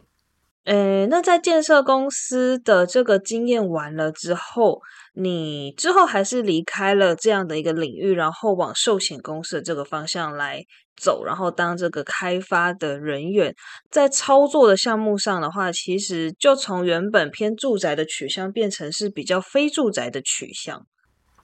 [0.63, 4.79] 诶，那在建设公司的这个经验完了之后，
[5.13, 10.63] 你之后还是离开了这样的一个领域，然后往寿险公司的这个方向来
[10.95, 13.53] 走，然后当这个开发的人员，
[13.91, 20.87] 在操作的项目上的话，其实就从原本偏住宅的取向变成是比较非住宅的取向。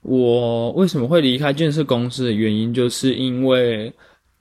[0.02, 3.93] 我为什么会离开建设公司的原因，就是因为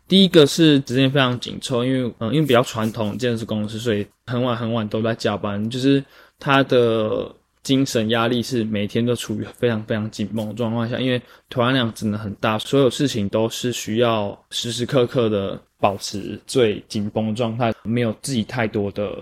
[0.09, 6.03] 第一个是时间非常紧凑，因为嗯，因为比较传统建设公司，所以很晚很晚都在加班，就是
[6.39, 7.31] 他的
[7.63, 19.15] 精神压力是每天都处于非常非常紧绷的状况下，因为团案量真的很大，所有事情都是需要时时刻刻的保持最紧绷状态，没有自己太多的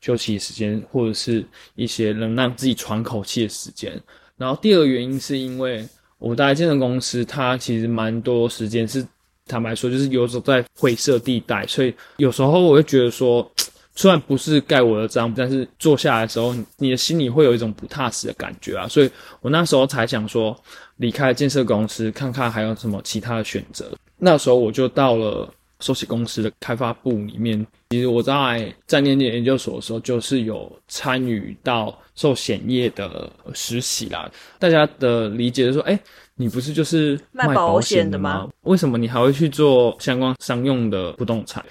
[0.00, 3.98] 休息时间，或者是一些能让自己喘口气的时间。
[4.36, 5.86] 然后第二个原因是因为
[6.18, 9.06] 我待建设公司，它其实蛮多时间是
[9.46, 13.48] 坦白说，就是游走在灰色地带，所以有时候我会觉得说，
[13.94, 18.88] 虽然不是盖我的章，但是坐下来的时候，你的心里会有一种不踏实的感觉啊。
[18.88, 19.10] 所以
[19.40, 20.56] 我那时候才想说，
[20.96, 23.86] 离开建设公司，看看还有什么其他的选择。
[24.18, 25.48] 那时候我就到了。
[25.84, 34.30] 寿险公司的开发部里面，其实我在在念念研究所的时候，就是有参与到寿险业的实习啦。
[34.58, 36.00] 大家的理解是说，哎，
[36.36, 38.48] 你不是就是卖保险的吗？
[38.62, 41.62] 为什么你还会去做相关商用的不动产？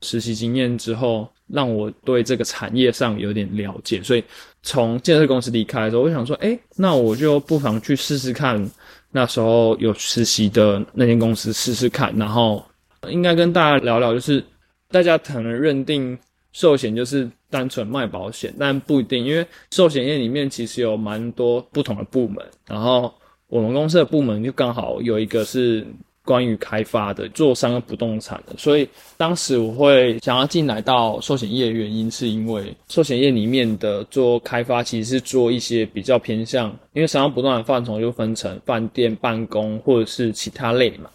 [0.00, 4.02] 实习经验之后，让我对这个产业上有点了解。
[4.02, 4.24] 所以
[4.62, 8.66] 从建设公司离开的时候，我想说，哎，那我就不妨去试试看。
[9.10, 12.64] 那时候有实习的那间公司试试看，然后。
[13.08, 14.42] 应该跟大家聊聊，就是
[14.90, 16.18] 大家可能认定
[16.52, 22.44] 寿险就是单纯卖保险，但不一定，因为寿险业里面其实有蛮多不同的部门。
[22.66, 23.12] 然后
[23.46, 25.86] 我们公司的部门就刚好有一个是
[26.24, 28.54] 关于开发的，做商业不动产的。
[28.58, 28.86] 所以
[29.16, 41.08] 当时我会想要进来到寿险业，原因是因为寿险业里面的做开发其实是做一些比较偏向，因为商业不动产范畴就分成饭店、办公或者是其他类嘛。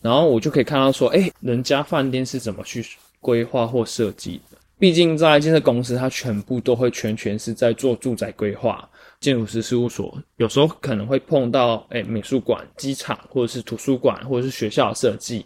[0.00, 2.84] 然后我就可以看到说，哎，人家饭店是怎么去
[3.20, 4.58] 规划或设计的？
[4.78, 8.88] 毕竟在建设公司，它全部都会全权是在做住宅规划。
[9.18, 15.44] 建筑师事务所有时候可能会碰到，哎，美术馆、机场或者是图书馆或者是学校设计。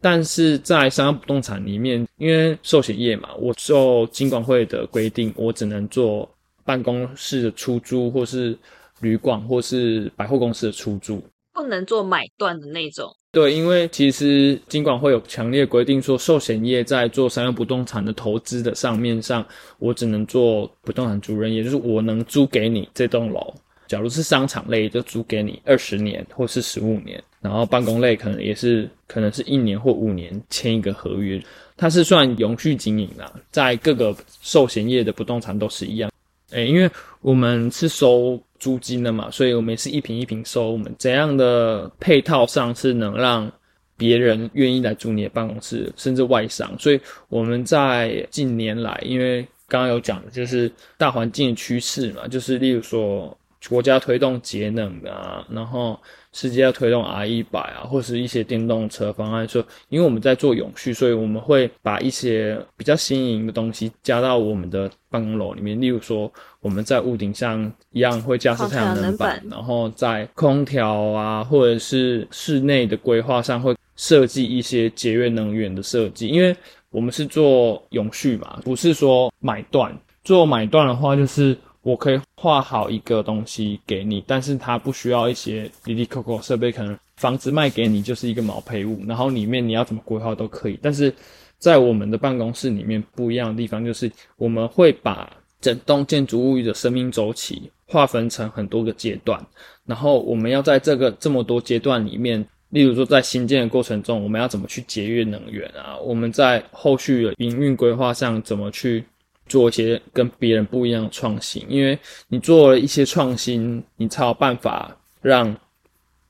[0.00, 6.26] 但是在商业不动产里面，因为寿险业嘛，我受金管会的规定，我只能做
[6.64, 8.56] 办公室的出租，或是
[9.00, 11.20] 旅馆，或是百货公司的出租。
[11.52, 13.14] 不能做买断的那种。
[13.32, 19.46] 对，因为其实尽管会有强烈规定说，寿险业在做商业不动产的投资的上面上，
[19.78, 23.54] 我只能做不动产主任，也就是我能租给你这栋楼。
[23.86, 31.40] 假如是商场类，就租给你二十年或是十五年，然后办公类可能也是可能是一年或五年签一个合约，
[31.76, 34.12] 它是算永续经营的，在各个
[34.42, 36.10] 寿险业的不动产都是一样。
[36.50, 38.42] 诶，因为我们是收。
[38.60, 40.70] 租金的嘛，所以我们是一平一平收。
[40.70, 43.50] 我们怎样的配套上是能让
[43.96, 46.78] 别人愿意来租你的办公室，甚至外商？
[46.78, 53.36] 所以我们在近年来，因为刚刚有讲的就是大环境的趋势嘛，就是例如说
[53.68, 55.98] 国家推动节能啊，然后。
[56.32, 65.80] 世界要推动 R 一百啊，或是一些电动车方案，说因为我们在做永续，所以我们会把一些比较新颖的东西加到我们的办公楼里面。
[65.80, 76.28] 例如说，我们在屋顶上一样会加设太阳能板，然后在空调啊，或者是室内的规划上会设计一些节约能源的设计。
[76.28, 76.56] 因为
[76.90, 79.92] 我们是做永续嘛，不是说买断。
[80.22, 81.56] 做买断的话，就是。
[81.82, 90.78] 我可以画好一个东西给你，但是它不需要一些滴滴扣扣设备，可能房子卖给你就是一个毛坯屋，然后里面你要怎么规划都可以。
[90.80, 91.14] 但是
[91.58, 95.30] 在我们的办公室里面不一样的地方就是，我们会把
[95.60, 99.38] 整栋建筑物的生命周期划分成很多个阶段，
[99.84, 105.98] 然后我们要在这个这么多阶段里面，例如说在新建的过程中，我们要怎么去节约能源啊？
[105.98, 109.04] 我们在后续的营运规划上怎么去？
[109.50, 111.98] 做一些跟别人不一样的创新，因为
[112.28, 115.54] 你做了一些创新，你才有办法让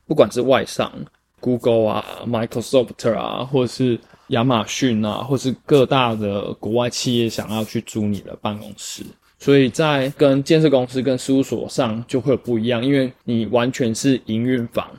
[0.08, 0.90] 不管是外商、
[1.38, 3.98] Google 啊、Microsoft 啊，或者是
[4.28, 9.04] 亚马逊啊，或是各大的国外企业想要去租你的办公室，
[9.38, 14.90] 所以在跟建设公司、跟事务所上就会有不一样，因为你完全是营运房。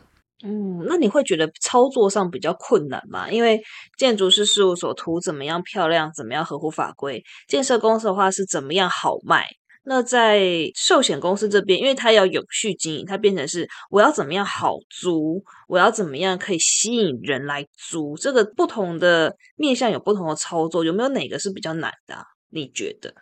[0.44, 3.30] 嗯，那你会觉得操作上比较困难吗？
[3.30, 3.62] 因为
[3.98, 9.46] 建筑师事务所图怎么样漂亮，怎么样合乎法规；建设公司的话是怎么样好卖。
[9.84, 18.16] 那在寿险公司这边，因为它要永续经营，它变成是我要怎么样好租，我要怎么样可以吸引人来租。
[18.18, 22.16] 这个不同的面向有不同的操作，有没有哪个是比较难的？
[22.50, 23.14] 你觉得？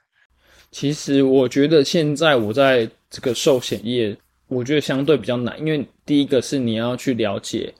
[0.72, 4.18] 其实我觉得现在我在这个寿险业。
[4.50, 7.74] 我觉得相对比较难，因为第一个是你要去了解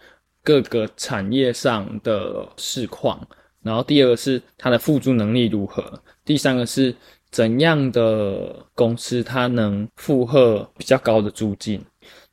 [0.44, 3.20] 各个产业上的市况，
[3.62, 5.84] 然后第二个是它的付租能力如何，
[6.24, 6.96] 第三个是
[7.32, 11.82] 怎样的公司它能负荷比较高的租金。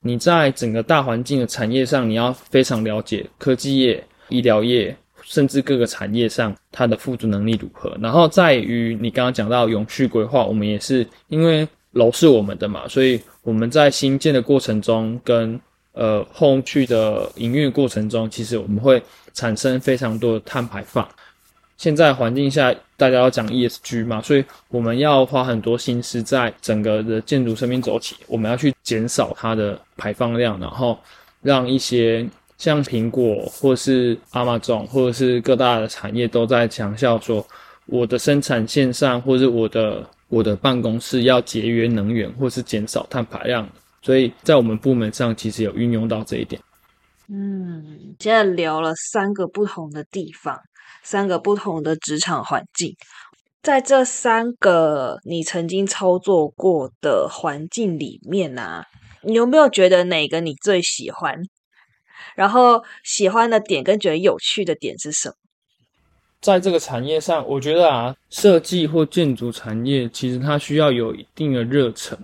[0.01, 7.97] 你在整个大环境的产业上，你要非常了解科技业、医疗业、甚至各个产业上它的付诸能力如何。
[8.01, 11.67] 然后在于你刚刚讲到永续规划，我们也是因为
[11.97, 15.59] 楼是我们的嘛，所以我们在新建的过程中跟
[15.93, 21.07] 呃后续的营运过程中，其实我们会产生非常多的碳排放。
[21.79, 30.99] 现在环境下，大家要讲 ESG 嘛，所以我们要花很多心思在整个的建筑生命周期，我们要去减少它的排放量，然后
[31.43, 32.27] 让一些
[32.57, 37.47] 像苹果或是 Amazon 或者是各大的产业都在强调说，
[37.85, 43.69] 我的生产线上或者我的我的办公室要节约能源或是减少碳排量，
[44.03, 46.61] 所以在我们部门上其实有运用到这一点。
[47.29, 50.61] 嗯，现在聊了三个不同的地方。
[51.03, 52.97] 三个不同的职场环境，
[53.63, 58.85] 在这三个你曾经操作过的环境里面啊，
[59.23, 61.41] 你有没有觉得哪个你最喜欢？
[62.35, 65.35] 然后喜欢的点跟觉得有趣的点是什么？
[66.47, 72.17] 在这个产业上，我觉得啊，设计或建筑产业其实它需要有一定的热忱，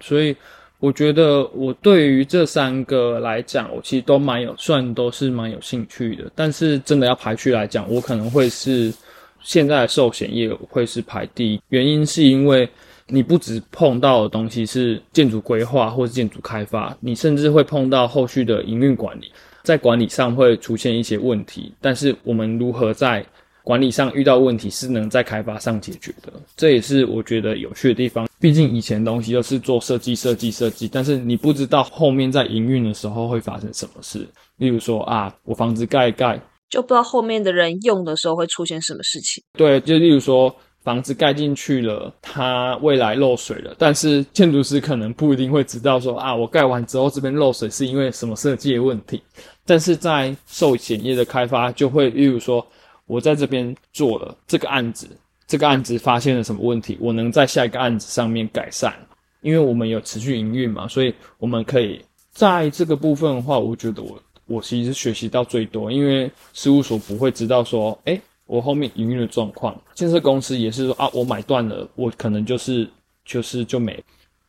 [0.00, 0.34] 所以。
[0.80, 6.30] 我觉得我对于这三个来讲，我其实都蛮有，算都是蛮有兴趣的。
[6.36, 8.94] 但是真的要排序来讲，我可能会是
[9.42, 11.60] 现在的寿险业会是排第一。
[11.70, 12.68] 原因是因为
[13.08, 19.32] 你不只碰到的东西是建筑规划或是建筑开发，你甚至会碰到后续的营运管理，
[19.64, 21.72] 在管理上会出现一些问题。
[21.80, 23.26] 但是我们如何在
[23.68, 28.26] 管理上遇到问题是能在开发上解决的，这也是我觉得有趣的地方。
[28.40, 34.26] 毕竟以前东西都是做设计、设计、设计，但是你不知道后面在营运的时候会发生什么事。
[34.56, 36.40] 例如说啊，我房子盖一盖，
[36.70, 39.44] 就不知道后面的人用的时候会出现什么事情。
[39.52, 49.22] 对，就例如说房子盖进去了，它未来漏水了，但是建筑师可能不一定会知道说啊，我盖完之后这边漏水是因为什么设计的问题。
[49.66, 52.66] 但是在寿险业的开发就会，例如说。
[53.08, 55.08] 我在这边做了这个案子，
[55.48, 56.96] 这个案子发现了什么问题？
[57.00, 58.94] 我能在下一个案子上面改善，
[59.40, 62.00] 因为我们有持续营运嘛，所以我们可以
[62.30, 72.88] 在这个部分的话，我觉得我我其实学习到最多，因为事务所不会知道说，哎，我后面营运的状况，建设公司也是说啊，我买断了，我可能就是
[73.24, 73.98] 就是就没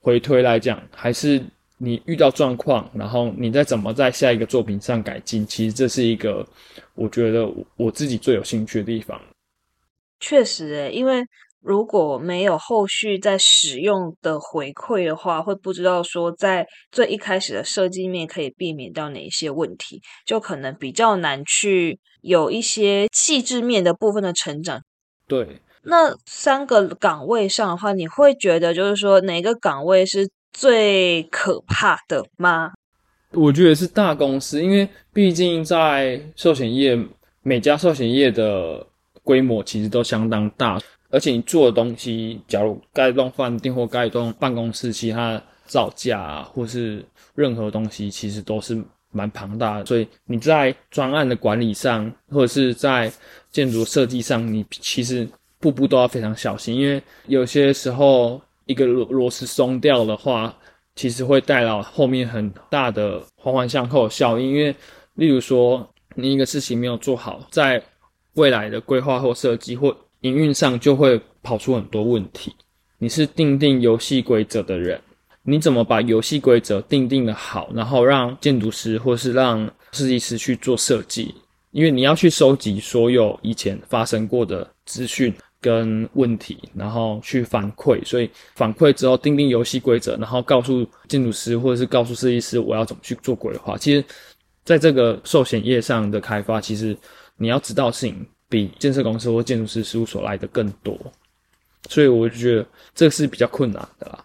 [0.02, 1.42] 回推来讲，还是。
[1.82, 6.46] 你遇到状况，然后你再怎么在下一个作品上改进，其实这是一个
[6.94, 9.20] 我觉得我自己最有兴趣的地方。
[10.20, 11.24] 确实，诶，因为
[11.62, 24.82] 如果没有后续在使用的回馈的话，会不知道说在最一开始的设计面可以避免到哪一些问题，就可能比较难去有一些细致面的部分的成长。
[25.30, 30.30] 对，那三个岗位上的话，你会觉得就是说哪个岗位是？
[30.52, 32.74] 最可怕的吗？
[33.32, 36.98] 我觉得是大公司，因为毕竟在寿险业，
[37.44, 38.84] 每家寿险业的
[39.24, 40.80] 规模其实都相当大，
[41.12, 49.86] 而且你做的东西，假如盖一栋饭店或盖一栋办公室，其他造价或是任何东西，其实都是蛮庞大的。
[49.86, 53.12] 所以你在专案的管理上，或者是在
[53.52, 55.30] 建筑设计上，你其实
[55.60, 58.42] 步步都要非常小心，因为有些时候。
[58.70, 60.56] 一个螺螺丝松掉的话，
[60.96, 64.52] 其实会带来后面很大的环环相扣效应。
[64.52, 64.76] 因为，
[65.16, 67.82] 例如说，你一个事情没有做好，在
[68.36, 72.56] 未来的规划或设计或营运上，就会跑出很多问题。
[73.00, 75.02] 你是定定游戏规则的人，
[75.42, 81.34] 你怎么把游戏规则定定的好，然后让建筑师或是让设计师去做设计？
[81.72, 85.34] 因为你要去收集所有以前发生过的资讯。
[85.62, 93.78] 跟问题，然后去反馈，所以反馈之后定定游戏规则，然后告诉建筑师或者是告诉设计师我要怎么去做规划。
[93.78, 94.04] 其实，
[94.64, 96.98] 在这个寿险业上的开发，其实
[97.36, 100.98] 你要知道事情比建设公司或建筑师事务所来的更多，
[101.90, 104.24] 所以我就觉得这是比较困难的啦。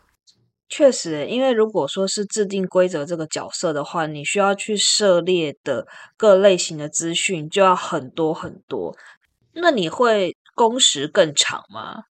[0.69, 5.85] 确实，因为如果说是制定规则这个角色的话，你需要去涉猎的
[6.17, 8.97] 各类型的资讯就要很多很多，
[9.55, 10.37] 那你会。
[10.55, 12.05] 工时更长吗？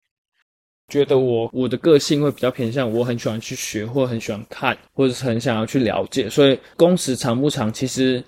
[0.89, 6.29] 觉得我我的个性会比较偏向，我很喜欢去学，或很喜欢看，或者是很想要去了解。
[6.29, 8.23] 所以工时长不长，其实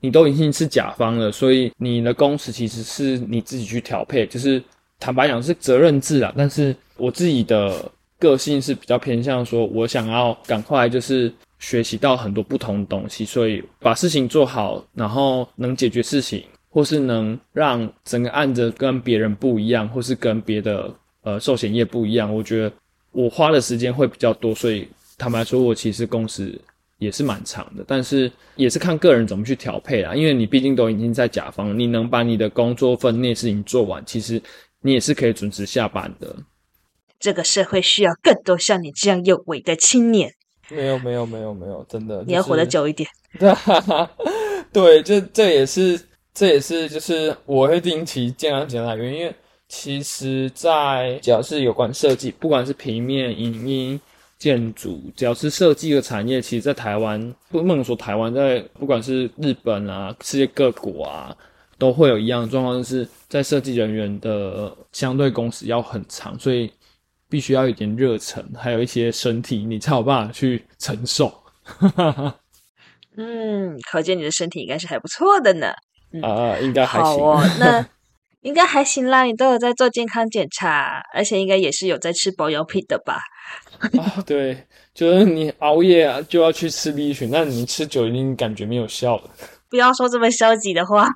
[0.00, 4.26] 你都已经是甲方了，所以你的工时其实是你自己去调配。
[4.26, 4.62] 就是
[5.00, 16.44] 坦白讲是责任制啊，但是我自己的个性是比较偏向说，我想要赶快就是学习到很多不同的东西，所以把事情做好，然后能解决事情。
[16.74, 22.72] 或是能让整个案子跟别人不一样，或是跟别的呃寿险业不一样，我觉得
[23.12, 26.60] 我花的时间会比较多，所以坦白说，我其实工时
[26.98, 30.16] 也是蛮长的，但是也是看个人怎么去调配啦。
[30.16, 34.42] 因为你毕竟都已经在甲方，你能把你的工作分内事情做完，其实
[34.80, 36.34] 你也是可以准时下班的。
[37.20, 40.34] 这个社会需要更多像你这样有为的青年。
[40.70, 43.08] 没有没有没有没有，真的，你要活得久一点。
[44.72, 46.00] 对，这这也是
[46.34, 49.34] 这也是就是我会定期健康检查原因，因为
[49.68, 54.00] 其实，在只要是有关设计，不管是平面、影音、
[54.36, 61.34] 建筑，只要是设计的产业，其实，在台湾不能说台湾，在不管是日本啊，世界各国啊，
[61.78, 66.70] 都会有一样的状况，就是在设计人员的相对工时要很长，所以。
[67.26, 71.32] 必须要一点热忱，还有一些身体，你才有办法去承受。
[73.16, 75.72] 嗯，可见你的身体应该是还不错的呢。
[76.22, 77.04] 啊，应该还行。
[77.04, 77.86] 好哦， 那
[78.42, 79.24] 应该还行啦。
[79.24, 83.20] 你都有在做健康检查，而且应该也是有在吃保养品的吧？
[83.98, 89.30] 啊，对，就是你熬夜啊，就要去吃 B 群，那你吃久一定感觉没有效了。
[89.68, 91.08] 不要说这么消极的话，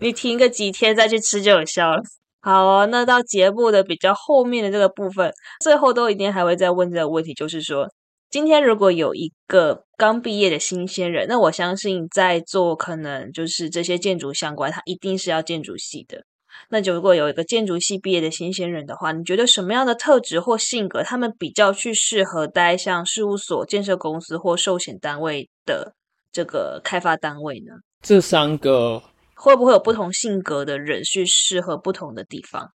[0.00, 2.02] 你停个几天再去吃就有效了。
[2.40, 7.86] 好哦，那到节目的比较后面的这个部分，最后都一定还会再问这个问题，就是说，
[8.30, 16.22] 今天如果有一个刚毕业的新鲜人，那我相信在做可能就是这些建筑相关，他一定是要建筑系的。
[16.68, 25.94] 那就如果有一个建筑系毕业的新鲜人的话，你觉得什么样的特质或性格，他们比较去适合待像事务所、建设公司或寿险单位的
[26.30, 27.72] 这个开发单位呢？
[28.02, 29.02] 这三个。
[29.34, 32.72] 会不会有不同性格的人去适合不同的地方？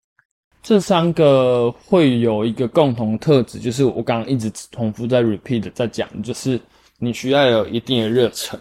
[0.64, 6.58] 这三个会有一个共同特质，就是我刚刚一直重复在 repeat 在讲，就是
[6.98, 8.58] 你需要有一定的热忱，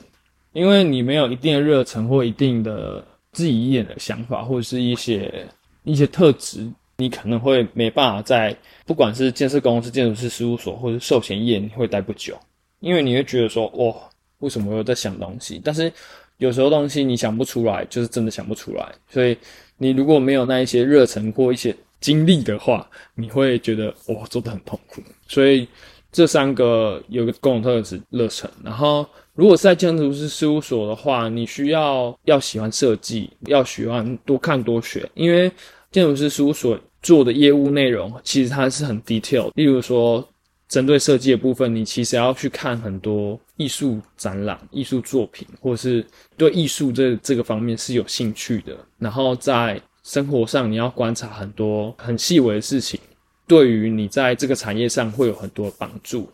[0.53, 5.47] 因为你没有一定的热忱或一定的自己演的想法，或者是一些
[5.85, 12.37] 一些特质，你可能会没办法在不管是建设公司、建筑师事务所或者寿险业，你会待不久，
[12.81, 13.95] 因为你会觉得说，哇，
[14.41, 15.61] 为什么我在想东西？
[15.65, 15.93] 但是
[16.39, 18.93] 有时候东西你想不出来，就是真的想不出来。
[19.09, 19.39] 所以
[19.79, 21.73] 你如果没有那一些热忱或一些
[22.03, 25.01] 经历的话，你会觉得哇做的很痛苦。
[25.27, 25.67] 所以
[26.11, 28.51] 这三个有个共同特质：热忱。
[28.63, 35.51] 然后如果是在建筑师事务所的话，你需要要喜欢设计，要喜欢多看多学，因为
[35.91, 39.51] 建筑师事务所做的业务内容其实它是很 detail。
[39.55, 40.29] 例如说。
[40.69, 46.03] 针对设计的部分，你其实要去看很多艺术展览、艺术作品，或是
[46.35, 48.75] 对艺术这这个方面是有兴趣的。
[48.97, 53.01] 然后在生活上，你要观察很多很细微的事情，
[53.47, 56.31] 对于你在这个产业上会有很多帮助。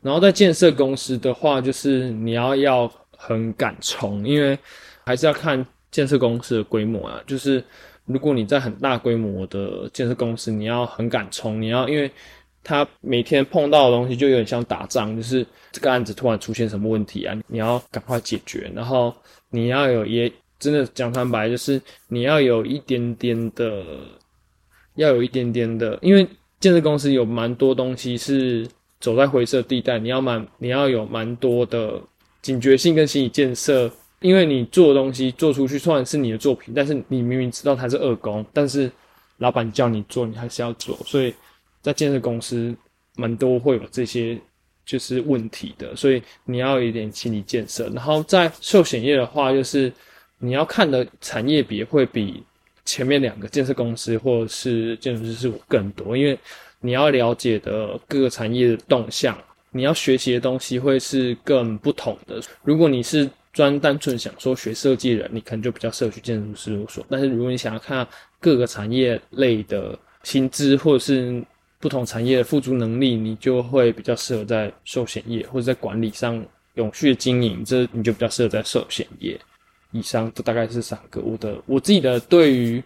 [0.00, 4.58] 然后在建设公司的话，就是你要要很敢冲，因为
[5.04, 7.20] 还是要看建设公司的规模啊。
[7.26, 7.62] 就是
[8.04, 12.10] 如果你在很大规模的建设公司，你要很敢冲，你要因为。
[12.66, 18.72] 他每天碰到的东西就有点像打仗，就是这个案子突然出现什么问题啊，你要赶快解决。
[18.74, 19.14] 然后
[19.50, 23.84] 你要有也真的讲坦白，就是你要有一点点的，
[24.96, 26.26] 要有一点点的，因为
[26.60, 28.68] 建设公司有蛮多东西是
[29.00, 32.00] 走在灰色地带，你要蛮你要有蛮多的
[32.42, 33.90] 警觉性跟心理建设，
[34.20, 38.90] 因为你做的东西做出去虽然是你的作品，但是你明明知道它是恶工，但是
[39.38, 41.34] 老板叫你做，你还是要做，所以。
[41.82, 42.74] 在建设公司，
[43.14, 44.40] 蛮多会有这些
[44.86, 47.90] 就是问题的，所以你要有一点心理建设。
[47.90, 49.92] 然后在寿险业的话，就是
[50.38, 52.42] 你要看的产业比会比
[52.84, 56.38] 前面两个建设公司或者是建筑师事务更多，因为
[56.80, 59.36] 你要了解的各个产业的动向，
[59.70, 62.40] 你要学习的东西会是更不同的。
[62.62, 67.06] 如果你是专单纯想说学设计的，你可能就比较适合去建筑事务所。
[67.08, 68.06] 但是如果你想要看
[68.38, 71.42] 各个产业类的薪资或者是
[71.78, 79.40] 不同产业的付诸能力，你就会比较适合在寿险业或者在管理上永续经营，这你就比较适合在寿险业。
[79.94, 82.82] 以上这大概是三个我的我自己的对于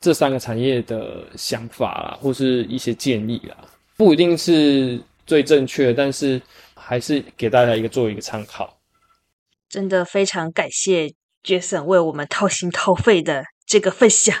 [0.00, 3.56] 这三个产业的想法啦，或是一些建议啦，
[3.96, 6.42] 不一定是最正确，但是
[6.74, 8.76] 还是给大家一个做一个参考。
[9.68, 11.12] 真的非常感谢
[11.44, 13.44] Jason 为我们掏心掏肺的。
[13.66, 14.36] 这个分享，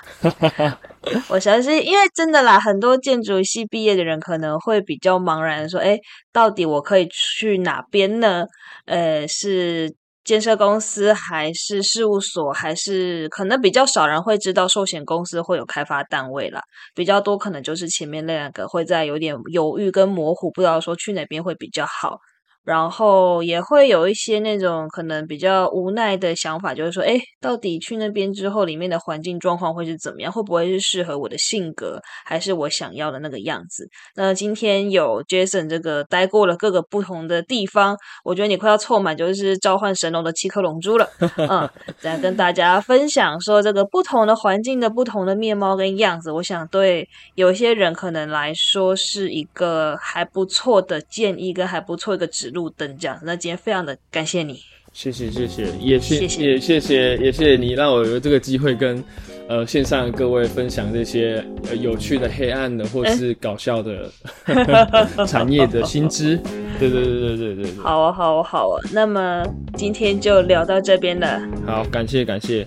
[1.28, 5.98] 我相信，因为真的啦，很多建筑系毕业的人可能会比较茫然，说：“哎，
[6.30, 8.44] 到底我可以去哪边呢？
[8.84, 9.90] 呃，是
[10.24, 16.62] 建设公司，还是事务所，还是可能比较少人会知道寿险公司会有开发单位啦，
[16.94, 22.18] 比较多可能就是前面那两个会在有点犹豫跟模糊，不知道说去哪边会比较好。
[22.64, 30.32] 然后也会有一些那种可能比较无奈的想法，就是说，哎，到底去那边之后，里面的环境状况会是怎么样？
[30.32, 33.86] 会不会是适合我的性格，还是我想要的那个样子？
[34.16, 37.94] 那今天有 Jason 这个待过了各个不同的地方，
[38.24, 41.06] 我觉得你快要凑满就是召唤神龙的七颗龙珠了。
[41.36, 41.68] 嗯，
[42.00, 52.53] 再跟大家分享说这个不同的环境的不同的面貌跟样子，我想对有些人可能来说是一个还不错的建议，跟还不错一个指。
[52.54, 54.58] 路灯这样，那今天非常的感谢你，
[54.92, 59.02] 谢谢谢谢，也谢也谢谢也谢谢你让我有这个机会跟
[59.48, 64.10] 呃线上各位分享这些呃有趣的、黑暗的或是搞笑的
[65.28, 66.40] 产业的新知。
[66.78, 69.44] 对对对对对对对，好啊好啊好啊，那么
[69.76, 72.66] 今天就聊到这边了，好，感谢感谢。